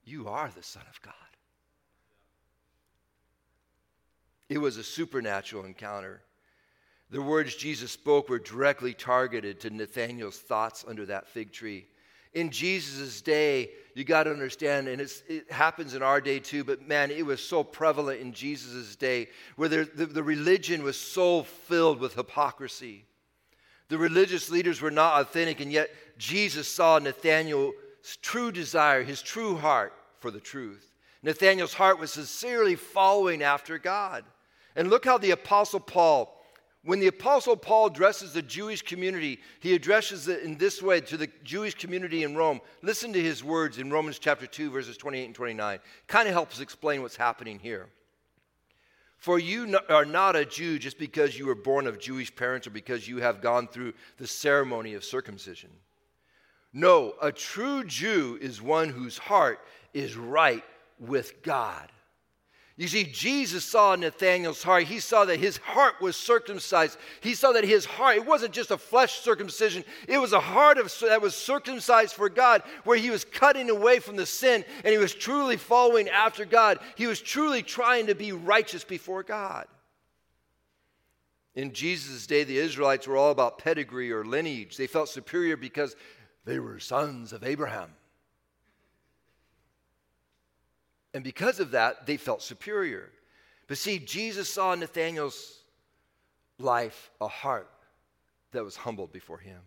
You 0.03 0.27
are 0.27 0.51
the 0.55 0.63
Son 0.63 0.83
of 0.89 1.01
God. 1.01 1.13
It 4.47 4.59
was 4.59 4.77
a 4.77 4.83
supernatural 4.83 5.65
encounter. 5.65 6.21
The 7.11 7.21
words 7.21 7.55
Jesus 7.55 7.91
spoke 7.91 8.29
were 8.29 8.39
directly 8.39 8.93
targeted 8.93 9.59
to 9.61 9.71
Nathanael's 9.71 10.37
thoughts 10.37 10.85
under 10.87 11.05
that 11.07 11.27
fig 11.27 11.51
tree. 11.51 11.87
In 12.33 12.51
Jesus' 12.51 13.21
day, 13.21 13.71
you 13.95 14.03
got 14.03 14.23
to 14.23 14.31
understand, 14.31 14.87
and 14.87 15.01
it 15.01 15.51
happens 15.51 15.95
in 15.95 16.03
our 16.03 16.21
day 16.21 16.39
too, 16.39 16.63
but 16.63 16.87
man, 16.87 17.11
it 17.11 17.25
was 17.25 17.41
so 17.41 17.63
prevalent 17.63 18.21
in 18.21 18.33
Jesus' 18.33 18.95
day 18.95 19.29
where 19.55 19.69
the, 19.69 19.89
the, 19.95 20.05
the 20.05 20.23
religion 20.23 20.83
was 20.83 20.97
so 20.97 21.43
filled 21.43 21.99
with 21.99 22.13
hypocrisy. 22.13 23.05
The 23.89 23.97
religious 23.97 24.51
leaders 24.51 24.81
were 24.81 24.91
not 24.91 25.21
authentic, 25.21 25.59
and 25.59 25.71
yet 25.71 25.89
Jesus 26.17 26.67
saw 26.67 26.99
Nathanael's 26.99 27.73
true 28.21 28.51
desire, 28.51 29.03
his 29.03 29.21
true 29.21 29.57
heart 29.57 29.93
for 30.19 30.29
the 30.29 30.39
truth. 30.39 30.93
Nathanael's 31.23 31.73
heart 31.73 31.99
was 31.99 32.13
sincerely 32.13 32.75
following 32.75 33.41
after 33.41 33.77
God. 33.79 34.23
And 34.75 34.89
look 34.89 35.03
how 35.03 35.17
the 35.17 35.31
Apostle 35.31 35.79
Paul 35.79 36.38
when 36.89 36.99
the 36.99 37.05
Apostle 37.05 37.55
Paul 37.55 37.85
addresses 37.85 38.33
the 38.33 38.41
Jewish 38.41 38.81
community, 38.81 39.39
he 39.59 39.75
addresses 39.75 40.27
it 40.27 40.41
in 40.41 40.57
this 40.57 40.81
way 40.81 40.99
to 41.01 41.17
the 41.17 41.29
Jewish 41.43 41.75
community 41.75 42.23
in 42.23 42.35
Rome. 42.35 42.61
Listen 42.81 43.13
to 43.13 43.21
his 43.21 43.43
words 43.43 43.77
in 43.77 43.91
Romans 43.91 44.17
chapter 44.17 44.47
2, 44.47 44.71
verses 44.71 44.97
28 44.97 45.25
and 45.25 45.35
29. 45.35 45.79
Kind 46.07 46.27
of 46.27 46.33
helps 46.33 46.59
explain 46.59 47.03
what's 47.03 47.15
happening 47.15 47.59
here. 47.59 47.89
For 49.17 49.37
you 49.37 49.77
are 49.87 50.03
not 50.03 50.35
a 50.35 50.45
Jew 50.45 50.79
just 50.79 50.97
because 50.97 51.37
you 51.37 51.45
were 51.45 51.53
born 51.53 51.85
of 51.85 51.99
Jewish 51.99 52.35
parents 52.35 52.65
or 52.65 52.71
because 52.71 53.07
you 53.07 53.17
have 53.17 53.39
gone 53.39 53.67
through 53.67 53.93
the 54.17 54.25
ceremony 54.25 54.95
of 54.95 55.03
circumcision. 55.03 55.69
No, 56.73 57.13
a 57.21 57.31
true 57.31 57.83
Jew 57.83 58.39
is 58.41 58.63
one 58.63 58.89
whose 58.89 59.19
heart 59.19 59.59
is 59.93 60.17
right 60.17 60.63
with 60.97 61.43
God. 61.43 61.87
You 62.79 62.87
see, 62.87 63.03
Jesus 63.03 63.65
saw 63.65 63.93
Nathanael's 63.97 64.63
heart. 64.63 64.85
He 64.85 65.01
saw 65.01 65.25
that 65.25 65.37
his 65.37 65.57
heart 65.57 65.95
was 65.99 66.15
circumcised. 66.15 66.97
He 67.19 67.33
saw 67.33 67.51
that 67.51 67.65
his 67.65 67.83
heart, 67.83 68.15
it 68.15 68.25
wasn't 68.25 68.53
just 68.53 68.71
a 68.71 68.77
flesh 68.77 69.19
circumcision, 69.19 69.83
it 70.07 70.17
was 70.17 70.31
a 70.31 70.39
heart 70.39 70.77
of, 70.77 70.89
that 71.01 71.21
was 71.21 71.35
circumcised 71.35 72.13
for 72.13 72.29
God, 72.29 72.63
where 72.85 72.97
he 72.97 73.09
was 73.09 73.25
cutting 73.25 73.69
away 73.69 73.99
from 73.99 74.15
the 74.15 74.25
sin 74.25 74.63
and 74.85 74.93
he 74.93 74.97
was 74.97 75.13
truly 75.13 75.57
following 75.57 76.07
after 76.07 76.45
God. 76.45 76.79
He 76.95 77.05
was 77.05 77.19
truly 77.19 77.63
trying 77.63 78.07
to 78.07 78.15
be 78.15 78.31
righteous 78.31 78.85
before 78.85 79.23
God. 79.23 79.67
In 81.55 81.73
Jesus' 81.73 82.27
day, 82.27 82.45
the 82.45 82.59
Israelites 82.59 83.07
were 83.07 83.17
all 83.17 83.31
about 83.31 83.57
pedigree 83.57 84.09
or 84.09 84.23
lineage. 84.23 84.77
They 84.77 84.87
felt 84.87 85.09
superior 85.09 85.57
because 85.57 85.97
they 86.45 86.59
were 86.59 86.79
sons 86.79 87.33
of 87.33 87.43
Abraham. 87.43 87.91
And 91.19 91.23
because 91.25 91.59
of 91.59 91.71
that, 91.71 92.05
they 92.05 92.15
felt 92.15 92.41
superior. 92.41 93.11
But 93.67 93.77
see, 93.77 93.99
Jesus 93.99 94.47
saw 94.47 94.71
in 94.71 94.79
Nathanael's 94.79 95.63
life 96.57 97.11
a 97.19 97.27
heart 97.27 97.69
that 98.53 98.63
was 98.63 98.77
humbled 98.77 99.11
before 99.11 99.37
him. 99.37 99.59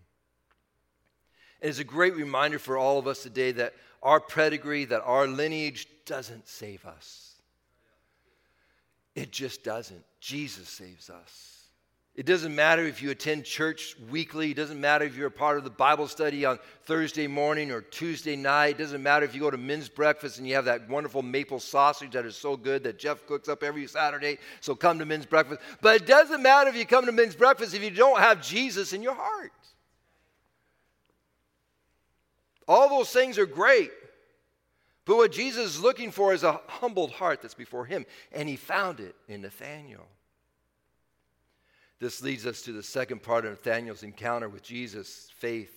And 1.60 1.68
it's 1.68 1.78
a 1.78 1.84
great 1.84 2.16
reminder 2.16 2.58
for 2.58 2.78
all 2.78 2.98
of 2.98 3.06
us 3.06 3.22
today 3.22 3.52
that 3.52 3.74
our 4.02 4.18
pedigree, 4.18 4.86
that 4.86 5.02
our 5.02 5.26
lineage 5.26 5.88
doesn't 6.06 6.48
save 6.48 6.86
us. 6.86 7.34
It 9.14 9.30
just 9.30 9.62
doesn't. 9.62 10.04
Jesus 10.20 10.70
saves 10.70 11.10
us. 11.10 11.61
It 12.14 12.26
doesn't 12.26 12.54
matter 12.54 12.82
if 12.82 13.00
you 13.00 13.10
attend 13.10 13.46
church 13.46 13.96
weekly. 14.10 14.50
It 14.50 14.56
doesn't 14.56 14.78
matter 14.78 15.06
if 15.06 15.16
you're 15.16 15.28
a 15.28 15.30
part 15.30 15.56
of 15.56 15.64
the 15.64 15.70
Bible 15.70 16.06
study 16.06 16.44
on 16.44 16.58
Thursday 16.84 17.26
morning 17.26 17.70
or 17.70 17.80
Tuesday 17.80 18.36
night. 18.36 18.76
It 18.76 18.78
doesn't 18.78 19.02
matter 19.02 19.24
if 19.24 19.34
you 19.34 19.40
go 19.40 19.50
to 19.50 19.56
men's 19.56 19.88
breakfast 19.88 20.36
and 20.36 20.46
you 20.46 20.54
have 20.54 20.66
that 20.66 20.90
wonderful 20.90 21.22
maple 21.22 21.58
sausage 21.58 22.12
that 22.12 22.26
is 22.26 22.36
so 22.36 22.54
good 22.54 22.84
that 22.84 22.98
Jeff 22.98 23.26
cooks 23.26 23.48
up 23.48 23.62
every 23.62 23.86
Saturday. 23.86 24.36
So 24.60 24.74
come 24.74 24.98
to 24.98 25.06
men's 25.06 25.24
breakfast. 25.24 25.62
But 25.80 26.02
it 26.02 26.06
doesn't 26.06 26.42
matter 26.42 26.68
if 26.68 26.76
you 26.76 26.84
come 26.84 27.06
to 27.06 27.12
men's 27.12 27.34
breakfast 27.34 27.74
if 27.74 27.82
you 27.82 27.90
don't 27.90 28.20
have 28.20 28.42
Jesus 28.42 28.92
in 28.92 29.02
your 29.02 29.14
heart. 29.14 29.52
All 32.68 32.90
those 32.90 33.10
things 33.10 33.38
are 33.38 33.46
great. 33.46 33.90
But 35.06 35.16
what 35.16 35.32
Jesus 35.32 35.76
is 35.76 35.80
looking 35.80 36.10
for 36.10 36.34
is 36.34 36.42
a 36.42 36.60
humbled 36.68 37.12
heart 37.12 37.40
that's 37.40 37.54
before 37.54 37.86
him. 37.86 38.04
And 38.32 38.50
he 38.50 38.56
found 38.56 39.00
it 39.00 39.16
in 39.28 39.40
Nathanael. 39.40 40.06
This 42.02 42.20
leads 42.20 42.46
us 42.46 42.62
to 42.62 42.72
the 42.72 42.82
second 42.82 43.22
part 43.22 43.44
of 43.44 43.52
Nathanael's 43.52 44.02
encounter 44.02 44.48
with 44.48 44.64
Jesus 44.64 45.30
faith. 45.36 45.72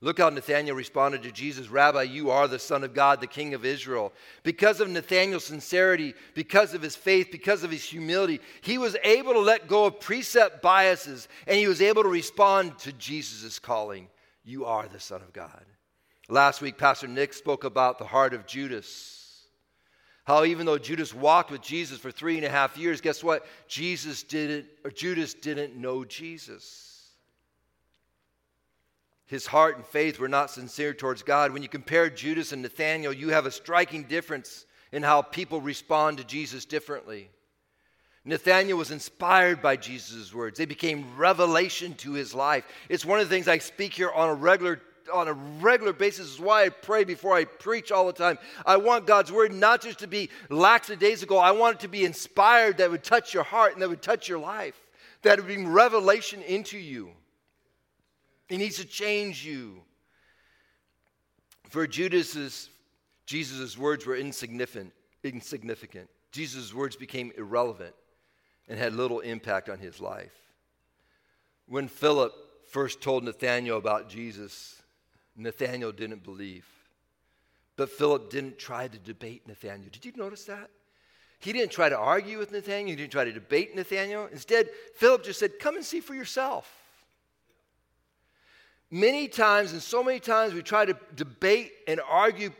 Look 0.00 0.18
how 0.18 0.30
Nathanael 0.30 0.74
responded 0.74 1.22
to 1.24 1.30
Jesus 1.30 1.68
Rabbi, 1.68 2.04
you 2.04 2.30
are 2.30 2.48
the 2.48 2.58
Son 2.58 2.84
of 2.84 2.94
God, 2.94 3.20
the 3.20 3.26
King 3.26 3.52
of 3.52 3.66
Israel. 3.66 4.14
Because 4.44 4.80
of 4.80 4.88
Nathanael's 4.88 5.44
sincerity, 5.44 6.14
because 6.32 6.72
of 6.72 6.80
his 6.80 6.96
faith, 6.96 7.28
because 7.30 7.64
of 7.64 7.70
his 7.70 7.84
humility, 7.84 8.40
he 8.62 8.78
was 8.78 8.96
able 9.04 9.34
to 9.34 9.40
let 9.40 9.68
go 9.68 9.84
of 9.84 10.00
precept 10.00 10.62
biases 10.62 11.28
and 11.46 11.58
he 11.58 11.68
was 11.68 11.82
able 11.82 12.02
to 12.02 12.08
respond 12.08 12.78
to 12.78 12.92
Jesus' 12.94 13.58
calling 13.58 14.08
You 14.46 14.64
are 14.64 14.88
the 14.88 15.00
Son 15.00 15.20
of 15.20 15.34
God. 15.34 15.66
Last 16.30 16.62
week, 16.62 16.78
Pastor 16.78 17.08
Nick 17.08 17.34
spoke 17.34 17.64
about 17.64 17.98
the 17.98 18.06
heart 18.06 18.32
of 18.32 18.46
Judas. 18.46 19.17
How 20.28 20.44
even 20.44 20.66
though 20.66 20.76
Judas 20.76 21.14
walked 21.14 21.50
with 21.50 21.62
Jesus 21.62 21.98
for 21.98 22.10
three 22.10 22.36
and 22.36 22.44
a 22.44 22.50
half 22.50 22.76
years, 22.76 23.00
guess 23.00 23.24
what? 23.24 23.46
Jesus 23.66 24.22
didn't, 24.22 24.66
or 24.84 24.90
Judas 24.90 25.32
didn't 25.32 25.74
know 25.74 26.04
Jesus. 26.04 27.12
His 29.24 29.46
heart 29.46 29.76
and 29.76 29.86
faith 29.86 30.18
were 30.18 30.28
not 30.28 30.50
sincere 30.50 30.92
towards 30.92 31.22
God. 31.22 31.54
When 31.54 31.62
you 31.62 31.68
compare 31.70 32.10
Judas 32.10 32.52
and 32.52 32.60
Nathanael, 32.60 33.14
you 33.14 33.30
have 33.30 33.46
a 33.46 33.50
striking 33.50 34.02
difference 34.02 34.66
in 34.92 35.02
how 35.02 35.22
people 35.22 35.62
respond 35.62 36.18
to 36.18 36.24
Jesus 36.24 36.66
differently. 36.66 37.30
Nathanael 38.26 38.76
was 38.76 38.90
inspired 38.90 39.62
by 39.62 39.76
Jesus' 39.76 40.34
words. 40.34 40.58
They 40.58 40.66
became 40.66 41.16
revelation 41.16 41.94
to 41.94 42.12
his 42.12 42.34
life. 42.34 42.66
It's 42.90 43.06
one 43.06 43.18
of 43.18 43.26
the 43.26 43.34
things 43.34 43.48
I 43.48 43.56
speak 43.56 43.94
here 43.94 44.10
on 44.10 44.28
a 44.28 44.34
regular 44.34 44.82
on 45.12 45.28
a 45.28 45.32
regular 45.32 45.92
basis. 45.92 46.34
is 46.34 46.40
why 46.40 46.64
I 46.64 46.68
pray 46.68 47.04
before 47.04 47.34
I 47.34 47.44
preach 47.44 47.92
all 47.92 48.06
the 48.06 48.12
time. 48.12 48.38
I 48.66 48.76
want 48.76 49.06
God's 49.06 49.32
word 49.32 49.52
not 49.52 49.82
just 49.82 50.00
to 50.00 50.06
be 50.06 50.30
lackadaisical, 50.48 51.38
I 51.38 51.50
want 51.52 51.76
it 51.76 51.80
to 51.80 51.88
be 51.88 52.04
inspired 52.04 52.78
that 52.78 52.90
would 52.90 53.04
touch 53.04 53.34
your 53.34 53.42
heart 53.42 53.72
and 53.72 53.82
that 53.82 53.88
would 53.88 54.02
touch 54.02 54.28
your 54.28 54.38
life, 54.38 54.80
that 55.22 55.38
would 55.38 55.46
bring 55.46 55.68
revelation 55.68 56.42
into 56.42 56.78
you. 56.78 57.10
It 58.48 58.58
needs 58.58 58.76
to 58.76 58.84
change 58.84 59.44
you. 59.44 59.82
For 61.68 61.86
Judas's, 61.86 62.70
Jesus' 63.26 63.76
words 63.76 64.06
were 64.06 64.16
insignificant, 64.16 64.92
insignificant. 65.22 66.08
Jesus' 66.32 66.72
words 66.72 66.96
became 66.96 67.32
irrelevant 67.36 67.94
and 68.68 68.78
had 68.78 68.94
little 68.94 69.20
impact 69.20 69.68
on 69.68 69.78
his 69.78 70.00
life. 70.00 70.32
When 71.66 71.88
Philip 71.88 72.32
first 72.70 73.00
told 73.00 73.24
Nathanael 73.24 73.76
about 73.76 74.08
Jesus, 74.08 74.77
Nathanael 75.38 75.92
didn't 75.92 76.24
believe. 76.24 76.66
But 77.76 77.90
Philip 77.90 78.30
didn't 78.30 78.58
try 78.58 78.88
to 78.88 78.98
debate 78.98 79.46
Nathanael. 79.46 79.88
Did 79.90 80.04
you 80.04 80.12
notice 80.16 80.44
that? 80.44 80.68
He 81.38 81.52
didn't 81.52 81.70
try 81.70 81.88
to 81.88 81.96
argue 81.96 82.38
with 82.38 82.50
Nathanael, 82.50 82.88
he 82.88 82.96
didn't 82.96 83.12
try 83.12 83.24
to 83.24 83.32
debate 83.32 83.74
Nathanael. 83.76 84.28
Instead, 84.32 84.68
Philip 84.96 85.22
just 85.22 85.38
said, 85.38 85.58
Come 85.60 85.76
and 85.76 85.84
see 85.84 86.00
for 86.00 86.14
yourself. 86.14 86.68
Many 88.90 89.28
times, 89.28 89.72
and 89.72 89.82
so 89.82 90.02
many 90.02 90.18
times, 90.18 90.54
we 90.54 90.62
try 90.62 90.84
to 90.84 90.96
debate 91.14 91.72
and 91.86 92.00
argue 92.08 92.50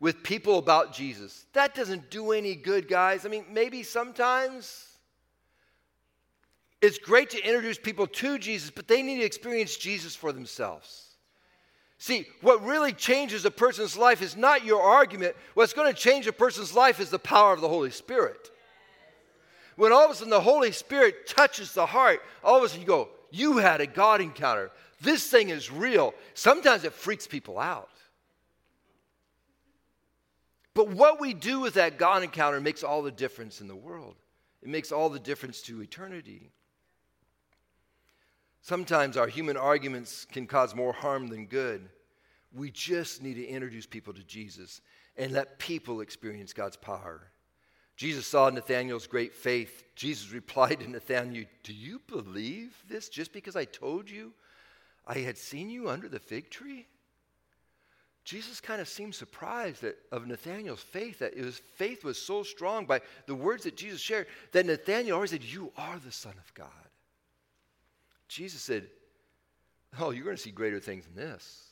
with 0.00 0.22
people 0.22 0.58
about 0.58 0.92
Jesus. 0.92 1.46
That 1.54 1.74
doesn't 1.74 2.10
do 2.10 2.32
any 2.32 2.54
good, 2.54 2.86
guys. 2.88 3.26
I 3.26 3.28
mean, 3.28 3.46
maybe 3.50 3.82
sometimes 3.82 4.86
it's 6.80 6.98
great 6.98 7.30
to 7.30 7.44
introduce 7.44 7.78
people 7.78 8.06
to 8.06 8.38
Jesus, 8.38 8.70
but 8.70 8.86
they 8.86 9.02
need 9.02 9.18
to 9.18 9.24
experience 9.24 9.76
Jesus 9.76 10.14
for 10.14 10.30
themselves. 10.30 11.07
See, 11.98 12.26
what 12.42 12.64
really 12.64 12.92
changes 12.92 13.44
a 13.44 13.50
person's 13.50 13.96
life 13.96 14.22
is 14.22 14.36
not 14.36 14.64
your 14.64 14.80
argument. 14.80 15.34
What's 15.54 15.72
going 15.72 15.92
to 15.92 16.00
change 16.00 16.28
a 16.28 16.32
person's 16.32 16.74
life 16.74 17.00
is 17.00 17.10
the 17.10 17.18
power 17.18 17.52
of 17.52 17.60
the 17.60 17.68
Holy 17.68 17.90
Spirit. 17.90 18.50
When 19.74 19.92
all 19.92 20.04
of 20.04 20.10
a 20.12 20.14
sudden 20.14 20.30
the 20.30 20.40
Holy 20.40 20.70
Spirit 20.70 21.26
touches 21.26 21.72
the 21.72 21.86
heart, 21.86 22.20
all 22.42 22.58
of 22.58 22.62
a 22.62 22.68
sudden 22.68 22.82
you 22.82 22.86
go, 22.86 23.08
You 23.30 23.58
had 23.58 23.80
a 23.80 23.86
God 23.86 24.20
encounter. 24.20 24.70
This 25.00 25.26
thing 25.28 25.50
is 25.50 25.70
real. 25.70 26.14
Sometimes 26.34 26.84
it 26.84 26.92
freaks 26.92 27.26
people 27.26 27.58
out. 27.58 27.90
But 30.74 30.90
what 30.90 31.20
we 31.20 31.34
do 31.34 31.58
with 31.58 31.74
that 31.74 31.98
God 31.98 32.22
encounter 32.22 32.60
makes 32.60 32.84
all 32.84 33.02
the 33.02 33.10
difference 33.10 33.60
in 33.60 33.66
the 33.66 33.74
world. 33.74 34.14
It 34.62 34.68
makes 34.68 34.92
all 34.92 35.08
the 35.08 35.18
difference 35.18 35.62
to 35.62 35.80
eternity. 35.82 36.52
Sometimes 38.68 39.16
our 39.16 39.28
human 39.28 39.56
arguments 39.56 40.26
can 40.30 40.46
cause 40.46 40.74
more 40.74 40.92
harm 40.92 41.28
than 41.28 41.46
good. 41.46 41.88
We 42.54 42.70
just 42.70 43.22
need 43.22 43.36
to 43.36 43.46
introduce 43.46 43.86
people 43.86 44.12
to 44.12 44.22
Jesus 44.22 44.82
and 45.16 45.32
let 45.32 45.58
people 45.58 46.02
experience 46.02 46.52
God's 46.52 46.76
power. 46.76 47.30
Jesus 47.96 48.26
saw 48.26 48.50
Nathanael's 48.50 49.06
great 49.06 49.32
faith. 49.32 49.84
Jesus 49.96 50.34
replied 50.34 50.80
to 50.80 50.90
Nathanael, 50.90 51.46
Do 51.62 51.72
you 51.72 51.98
believe 52.08 52.76
this 52.86 53.08
just 53.08 53.32
because 53.32 53.56
I 53.56 53.64
told 53.64 54.10
you 54.10 54.34
I 55.06 55.20
had 55.20 55.38
seen 55.38 55.70
you 55.70 55.88
under 55.88 56.06
the 56.06 56.18
fig 56.18 56.50
tree? 56.50 56.86
Jesus 58.22 58.60
kind 58.60 58.82
of 58.82 58.88
seemed 58.88 59.14
surprised 59.14 59.80
that, 59.80 59.96
of 60.12 60.26
Nathanael's 60.26 60.82
faith, 60.82 61.20
that 61.20 61.38
his 61.38 61.58
faith 61.76 62.04
was 62.04 62.20
so 62.20 62.42
strong 62.42 62.84
by 62.84 63.00
the 63.24 63.34
words 63.34 63.64
that 63.64 63.78
Jesus 63.78 64.02
shared, 64.02 64.26
that 64.52 64.66
Nathanael 64.66 65.14
always 65.14 65.30
said, 65.30 65.42
You 65.42 65.72
are 65.78 65.98
the 65.98 66.12
Son 66.12 66.34
of 66.36 66.52
God. 66.52 66.87
Jesus 68.28 68.60
said, 68.60 68.88
Oh, 69.98 70.10
you're 70.10 70.24
going 70.24 70.36
to 70.36 70.42
see 70.42 70.50
greater 70.50 70.80
things 70.80 71.06
than 71.06 71.16
this. 71.16 71.68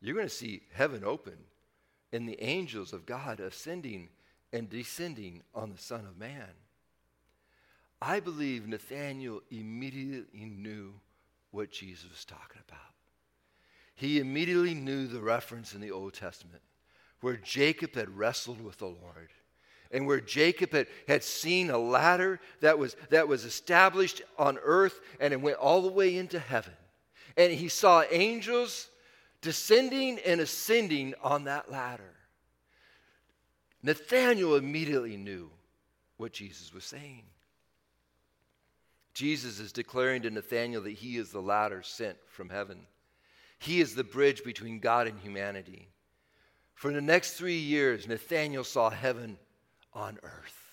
You're 0.00 0.14
going 0.14 0.28
to 0.28 0.34
see 0.34 0.62
heaven 0.72 1.02
open 1.04 1.36
and 2.12 2.28
the 2.28 2.42
angels 2.42 2.92
of 2.92 3.06
God 3.06 3.40
ascending 3.40 4.08
and 4.52 4.70
descending 4.70 5.42
on 5.54 5.72
the 5.72 5.78
Son 5.78 6.06
of 6.06 6.16
Man. 6.16 6.48
I 8.00 8.20
believe 8.20 8.68
Nathanael 8.68 9.40
immediately 9.50 10.44
knew 10.44 10.94
what 11.50 11.70
Jesus 11.70 12.08
was 12.10 12.24
talking 12.24 12.60
about. 12.68 12.80
He 13.94 14.20
immediately 14.20 14.74
knew 14.74 15.06
the 15.06 15.20
reference 15.20 15.74
in 15.74 15.80
the 15.80 15.90
Old 15.90 16.14
Testament 16.14 16.62
where 17.20 17.36
Jacob 17.36 17.94
had 17.94 18.16
wrestled 18.16 18.60
with 18.60 18.78
the 18.78 18.86
Lord 18.86 19.30
and 19.94 20.06
where 20.06 20.20
Jacob 20.20 20.72
had, 20.72 20.88
had 21.06 21.22
seen 21.22 21.70
a 21.70 21.78
ladder 21.78 22.40
that 22.60 22.78
was, 22.78 22.96
that 23.10 23.28
was 23.28 23.44
established 23.44 24.22
on 24.36 24.58
earth 24.62 25.00
and 25.20 25.32
it 25.32 25.40
went 25.40 25.56
all 25.56 25.80
the 25.80 25.88
way 25.88 26.16
into 26.16 26.38
heaven. 26.38 26.74
And 27.36 27.52
he 27.52 27.68
saw 27.68 28.02
angels 28.10 28.90
descending 29.40 30.18
and 30.26 30.40
ascending 30.40 31.14
on 31.22 31.44
that 31.44 31.70
ladder. 31.70 32.12
Nathanael 33.84 34.56
immediately 34.56 35.16
knew 35.16 35.48
what 36.16 36.32
Jesus 36.32 36.74
was 36.74 36.84
saying. 36.84 37.22
Jesus 39.12 39.60
is 39.60 39.70
declaring 39.70 40.22
to 40.22 40.30
Nathanael 40.30 40.82
that 40.82 40.90
he 40.90 41.18
is 41.18 41.30
the 41.30 41.40
ladder 41.40 41.82
sent 41.84 42.16
from 42.26 42.48
heaven. 42.48 42.80
He 43.60 43.80
is 43.80 43.94
the 43.94 44.02
bridge 44.02 44.42
between 44.42 44.80
God 44.80 45.06
and 45.06 45.20
humanity. 45.20 45.88
For 46.74 46.92
the 46.92 47.00
next 47.00 47.34
three 47.34 47.58
years, 47.58 48.08
Nathanael 48.08 48.64
saw 48.64 48.90
heaven 48.90 49.38
on 49.94 50.18
earth. 50.22 50.64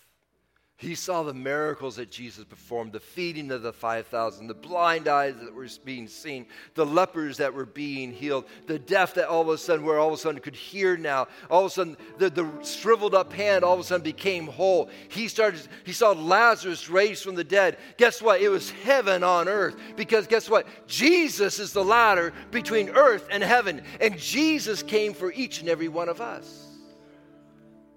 He 0.81 0.95
saw 0.95 1.21
the 1.21 1.35
miracles 1.35 1.97
that 1.97 2.09
Jesus 2.09 2.43
performed 2.43 2.91
the 2.91 2.99
feeding 2.99 3.51
of 3.51 3.61
the 3.61 3.71
5,000, 3.71 4.47
the 4.47 4.55
blind 4.55 5.07
eyes 5.07 5.35
that 5.35 5.53
were 5.53 5.67
being 5.85 6.07
seen, 6.07 6.47
the 6.73 6.83
lepers 6.83 7.37
that 7.37 7.53
were 7.53 7.67
being 7.67 8.11
healed, 8.11 8.45
the 8.65 8.79
deaf 8.79 9.13
that 9.13 9.27
all 9.27 9.41
of 9.41 9.49
a 9.49 9.59
sudden, 9.59 9.85
where 9.85 9.99
all 9.99 10.07
of 10.07 10.15
a 10.15 10.17
sudden 10.17 10.41
could 10.41 10.55
hear 10.55 10.97
now. 10.97 11.27
All 11.51 11.65
of 11.65 11.67
a 11.67 11.69
sudden, 11.69 11.97
the, 12.17 12.31
the 12.31 12.49
shriveled 12.63 13.13
up 13.13 13.31
hand 13.31 13.63
all 13.63 13.75
of 13.75 13.79
a 13.79 13.83
sudden 13.83 14.03
became 14.03 14.47
whole. 14.47 14.89
He 15.09 15.27
started, 15.27 15.61
he 15.83 15.93
saw 15.93 16.13
Lazarus 16.13 16.89
raised 16.89 17.23
from 17.23 17.35
the 17.35 17.43
dead. 17.43 17.77
Guess 17.97 18.19
what? 18.19 18.41
It 18.41 18.49
was 18.49 18.71
heaven 18.71 19.23
on 19.23 19.47
earth. 19.47 19.75
Because 19.95 20.25
guess 20.25 20.49
what? 20.49 20.65
Jesus 20.87 21.59
is 21.59 21.73
the 21.73 21.85
ladder 21.85 22.33
between 22.49 22.89
earth 22.89 23.27
and 23.29 23.43
heaven. 23.43 23.83
And 23.99 24.17
Jesus 24.17 24.81
came 24.81 25.13
for 25.13 25.31
each 25.31 25.59
and 25.59 25.69
every 25.69 25.89
one 25.89 26.09
of 26.09 26.21
us. 26.21 26.65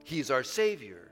He's 0.03 0.31
our 0.31 0.43
Savior. 0.43 1.04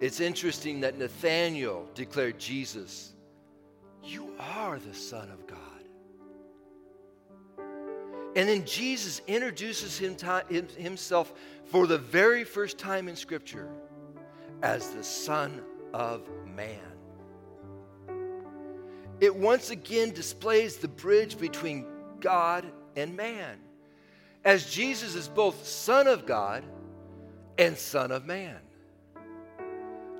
It's 0.00 0.20
interesting 0.20 0.80
that 0.80 0.96
Nathanael 0.96 1.86
declared 1.94 2.38
Jesus, 2.38 3.14
You 4.04 4.32
are 4.38 4.78
the 4.78 4.94
Son 4.94 5.28
of 5.30 5.46
God. 5.46 5.58
And 8.36 8.48
then 8.48 8.64
Jesus 8.64 9.20
introduces 9.26 9.98
him 9.98 10.16
himself 10.76 11.32
for 11.64 11.88
the 11.88 11.98
very 11.98 12.44
first 12.44 12.78
time 12.78 13.08
in 13.08 13.16
Scripture 13.16 13.68
as 14.62 14.90
the 14.90 15.02
Son 15.02 15.60
of 15.92 16.22
Man. 16.54 16.78
It 19.20 19.34
once 19.34 19.70
again 19.70 20.12
displays 20.12 20.76
the 20.76 20.86
bridge 20.86 21.38
between 21.38 21.86
God 22.20 22.64
and 22.94 23.16
man, 23.16 23.58
as 24.44 24.70
Jesus 24.70 25.16
is 25.16 25.26
both 25.26 25.66
Son 25.66 26.06
of 26.06 26.24
God 26.24 26.62
and 27.58 27.76
Son 27.76 28.12
of 28.12 28.24
Man. 28.24 28.58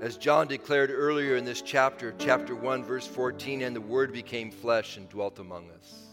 As 0.01 0.17
John 0.17 0.47
declared 0.47 0.91
earlier 0.93 1.35
in 1.35 1.45
this 1.45 1.61
chapter, 1.61 2.15
chapter 2.19 2.55
1, 2.55 2.85
verse 2.85 3.07
14, 3.07 3.63
and 3.63 3.75
the 3.75 3.81
Word 3.81 4.13
became 4.13 4.51
flesh 4.51 4.97
and 4.97 5.09
dwelt 5.09 5.41
among 5.41 5.69
us. 5.71 6.07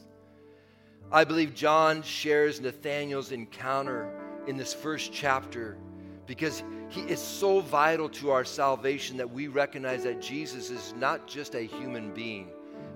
I 1.12 1.24
believe 1.24 1.54
John 1.54 2.02
shares 2.02 2.60
Nathanael's 2.60 3.32
encounter 3.32 4.12
in 4.48 4.58
this 4.58 4.74
first 4.74 5.14
chapter 5.14 5.78
because 6.26 6.64
he 6.90 7.02
is 7.02 7.22
so 7.22 7.60
vital 7.60 8.10
to 8.10 8.32
our 8.32 8.44
salvation 8.44 9.18
that 9.18 9.30
we 9.30 9.48
recognize 9.48 10.04
that 10.04 10.20
Jesus 10.20 10.72
is 10.72 10.96
not 10.98 11.28
just 11.28 11.54
a 11.54 11.62
human 11.62 12.12
being, 12.12 12.50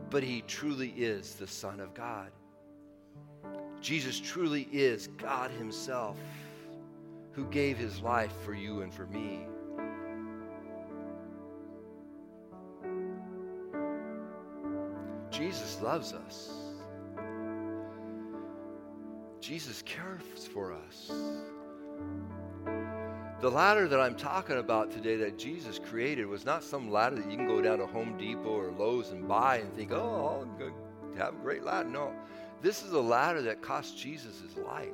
but 0.09 0.23
he 0.23 0.41
truly 0.41 0.89
is 0.97 1.35
the 1.35 1.47
Son 1.47 1.79
of 1.79 1.93
God. 1.93 2.31
Jesus 3.79 4.19
truly 4.19 4.67
is 4.71 5.07
God 5.17 5.51
Himself 5.51 6.17
who 7.31 7.45
gave 7.45 7.77
His 7.77 8.01
life 8.01 8.33
for 8.43 8.53
you 8.53 8.81
and 8.81 8.93
for 8.93 9.05
me. 9.05 9.45
Jesus 15.39 15.81
loves 15.81 16.11
us. 16.11 16.51
Jesus 19.39 19.81
cares 19.83 20.45
for 20.53 20.73
us. 20.73 21.09
The 23.39 23.49
ladder 23.49 23.87
that 23.87 24.01
I'm 24.01 24.15
talking 24.15 24.57
about 24.57 24.91
today 24.91 25.15
that 25.15 25.37
Jesus 25.37 25.79
created 25.79 26.27
was 26.27 26.43
not 26.43 26.61
some 26.61 26.91
ladder 26.91 27.15
that 27.15 27.31
you 27.31 27.37
can 27.37 27.47
go 27.47 27.61
down 27.61 27.77
to 27.77 27.87
Home 27.87 28.17
Depot 28.17 28.49
or 28.49 28.73
Lowe's 28.73 29.11
and 29.11 29.29
buy 29.29 29.59
and 29.59 29.73
think, 29.73 29.93
oh, 29.93 29.95
I'll 29.97 31.17
have 31.17 31.35
a 31.35 31.37
great 31.37 31.63
ladder. 31.63 31.87
No, 31.87 32.11
this 32.61 32.83
is 32.83 32.91
a 32.91 32.99
ladder 32.99 33.41
that 33.43 33.61
cost 33.61 33.97
Jesus 33.97 34.41
his 34.41 34.57
life. 34.57 34.89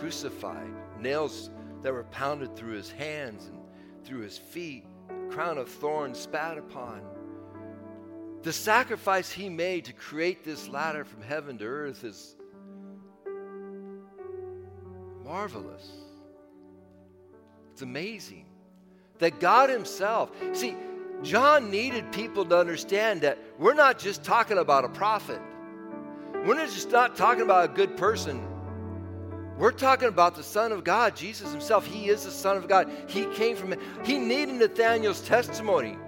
Crucified, 0.00 0.72
nails 0.98 1.50
that 1.82 1.92
were 1.92 2.04
pounded 2.10 2.56
through 2.56 2.74
his 2.74 2.90
hands 2.90 3.46
and 3.46 3.60
through 4.04 4.22
his 4.22 4.36
feet, 4.36 4.84
crown 5.30 5.58
of 5.58 5.68
thorns 5.68 6.18
spat 6.18 6.58
upon. 6.58 7.02
The 8.42 8.52
sacrifice 8.52 9.30
he 9.30 9.48
made 9.48 9.84
to 9.86 9.92
create 9.92 10.44
this 10.44 10.68
ladder 10.68 11.04
from 11.04 11.22
heaven 11.22 11.58
to 11.58 11.64
earth 11.64 12.04
is 12.04 12.36
marvelous. 15.24 15.90
It's 17.72 17.82
amazing 17.82 18.46
that 19.18 19.40
God 19.40 19.68
Himself, 19.70 20.30
see, 20.52 20.74
John 21.22 21.70
needed 21.70 22.10
people 22.12 22.44
to 22.46 22.58
understand 22.58 23.20
that 23.20 23.38
we're 23.58 23.74
not 23.74 23.98
just 23.98 24.24
talking 24.24 24.58
about 24.58 24.84
a 24.84 24.88
prophet, 24.88 25.40
we're 26.46 26.54
not 26.54 26.70
just 26.70 26.90
not 26.90 27.16
talking 27.16 27.42
about 27.42 27.70
a 27.70 27.72
good 27.72 27.96
person. 27.96 28.46
We're 29.58 29.72
talking 29.72 30.08
about 30.08 30.36
the 30.36 30.42
Son 30.42 30.72
of 30.72 30.84
God, 30.84 31.14
Jesus 31.14 31.52
Himself. 31.52 31.84
He 31.84 32.08
is 32.08 32.24
the 32.24 32.30
Son 32.30 32.56
of 32.56 32.66
God. 32.66 32.90
He 33.06 33.26
came 33.26 33.56
from, 33.56 33.74
He 34.04 34.18
needed 34.18 34.54
Nathanael's 34.54 35.20
testimony. 35.20 35.98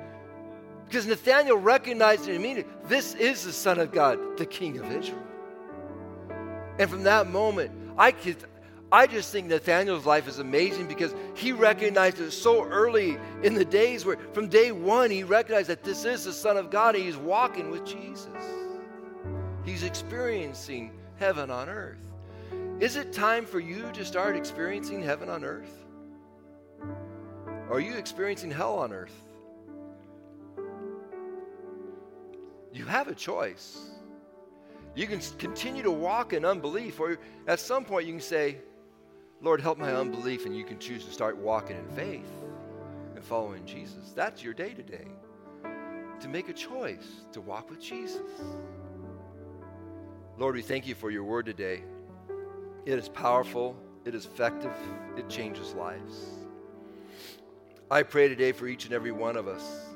Because 0.93 1.07
Nathanael 1.07 1.57
recognized 1.57 2.29
it 2.29 2.35
immediately. 2.35 2.71
This 2.85 3.15
is 3.15 3.43
the 3.45 3.53
Son 3.53 3.79
of 3.79 3.93
God, 3.93 4.37
the 4.37 4.45
King 4.45 4.77
of 4.77 4.93
Israel. 4.93 5.23
And 6.79 6.91
from 6.91 7.05
that 7.05 7.31
moment, 7.31 7.71
I 7.97 8.13
could, 8.13 8.37
I 8.93 9.07
just 9.07 9.33
think 9.33 9.47
Nathanael's 9.47 10.05
life 10.05 10.29
is 10.29 10.39
amazing 10.39 10.89
because 10.89 11.15
he 11.35 11.53
recognized 11.53 12.21
it 12.21 12.31
so 12.31 12.67
early 12.67 13.17
in 13.43 13.55
the 13.55 13.65
days 13.65 14.05
where, 14.05 14.19
from 14.35 14.49
day 14.49 14.71
one, 14.71 15.11
he 15.11 15.25
recognized 15.25 15.71
that 15.71 15.83
this 15.83 16.05
is 16.05 16.27
the 16.27 16.33
Son 16.35 16.59
of 16.59 16.69
God 16.69 16.95
and 16.95 17.03
he's 17.03 17.17
walking 17.17 17.71
with 17.71 17.87
Jesus. 17.87 18.29
He's 19.65 19.85
experiencing 19.85 20.93
heaven 21.17 21.51
on 21.51 21.71
earth. 21.71 21.97
Is 22.81 22.97
it 22.97 23.15
time 23.15 23.47
for 23.47 23.61
you 23.61 23.91
to 23.95 24.05
start 24.05 24.37
experiencing 24.37 25.03
heaven 25.03 25.31
on 25.31 25.43
earth? 25.43 25.87
Or 27.71 27.77
are 27.77 27.81
you 27.81 27.95
experiencing 27.95 28.51
hell 28.51 28.75
on 28.75 28.93
earth? 28.93 29.23
You 32.73 32.85
have 32.87 33.09
a 33.09 33.15
choice. 33.15 33.91
You 34.95 35.07
can 35.07 35.21
continue 35.39 35.83
to 35.83 35.91
walk 35.91 36.33
in 36.33 36.45
unbelief, 36.45 37.01
or 37.01 37.19
at 37.47 37.61
some 37.61 37.85
point 37.85 38.07
you 38.07 38.13
can 38.13 38.21
say, 38.21 38.59
Lord, 39.41 39.61
help 39.61 39.79
my 39.79 39.93
unbelief, 39.95 40.47
and 40.47 40.57
you 40.57 40.65
can 40.65 40.79
choose 40.79 41.05
to 41.05 41.13
start 41.13 41.37
walking 41.37 41.77
in 41.77 41.89
faith 41.97 42.31
and 43.15 43.25
following 43.25 43.65
Jesus. 43.67 44.13
That's 44.15 44.43
your 44.43 44.55
day 44.55 44.73
today. 44.73 45.07
To 46.21 46.29
make 46.29 46.49
a 46.49 46.53
choice 46.53 47.07
to 47.33 47.41
walk 47.41 47.69
with 47.69 47.81
Jesus. 47.81 48.21
Lord, 50.39 50.55
we 50.55 50.63
thank 50.63 50.87
you 50.87 50.95
for 50.95 51.11
your 51.11 51.25
word 51.25 51.47
today. 51.47 51.83
It 52.87 52.99
is 52.99 53.09
powerful, 53.09 53.77
it 54.05 54.15
is 54.15 54.27
effective, 54.27 54.75
it 55.17 55.29
changes 55.29 55.75
lives. 55.75 56.27
I 57.91 58.03
pray 58.03 58.29
today 58.29 58.53
for 58.53 58.67
each 58.67 58.87
and 58.87 58.95
every 58.95 59.13
one 59.13 59.37
of 59.37 59.47
us 59.47 59.92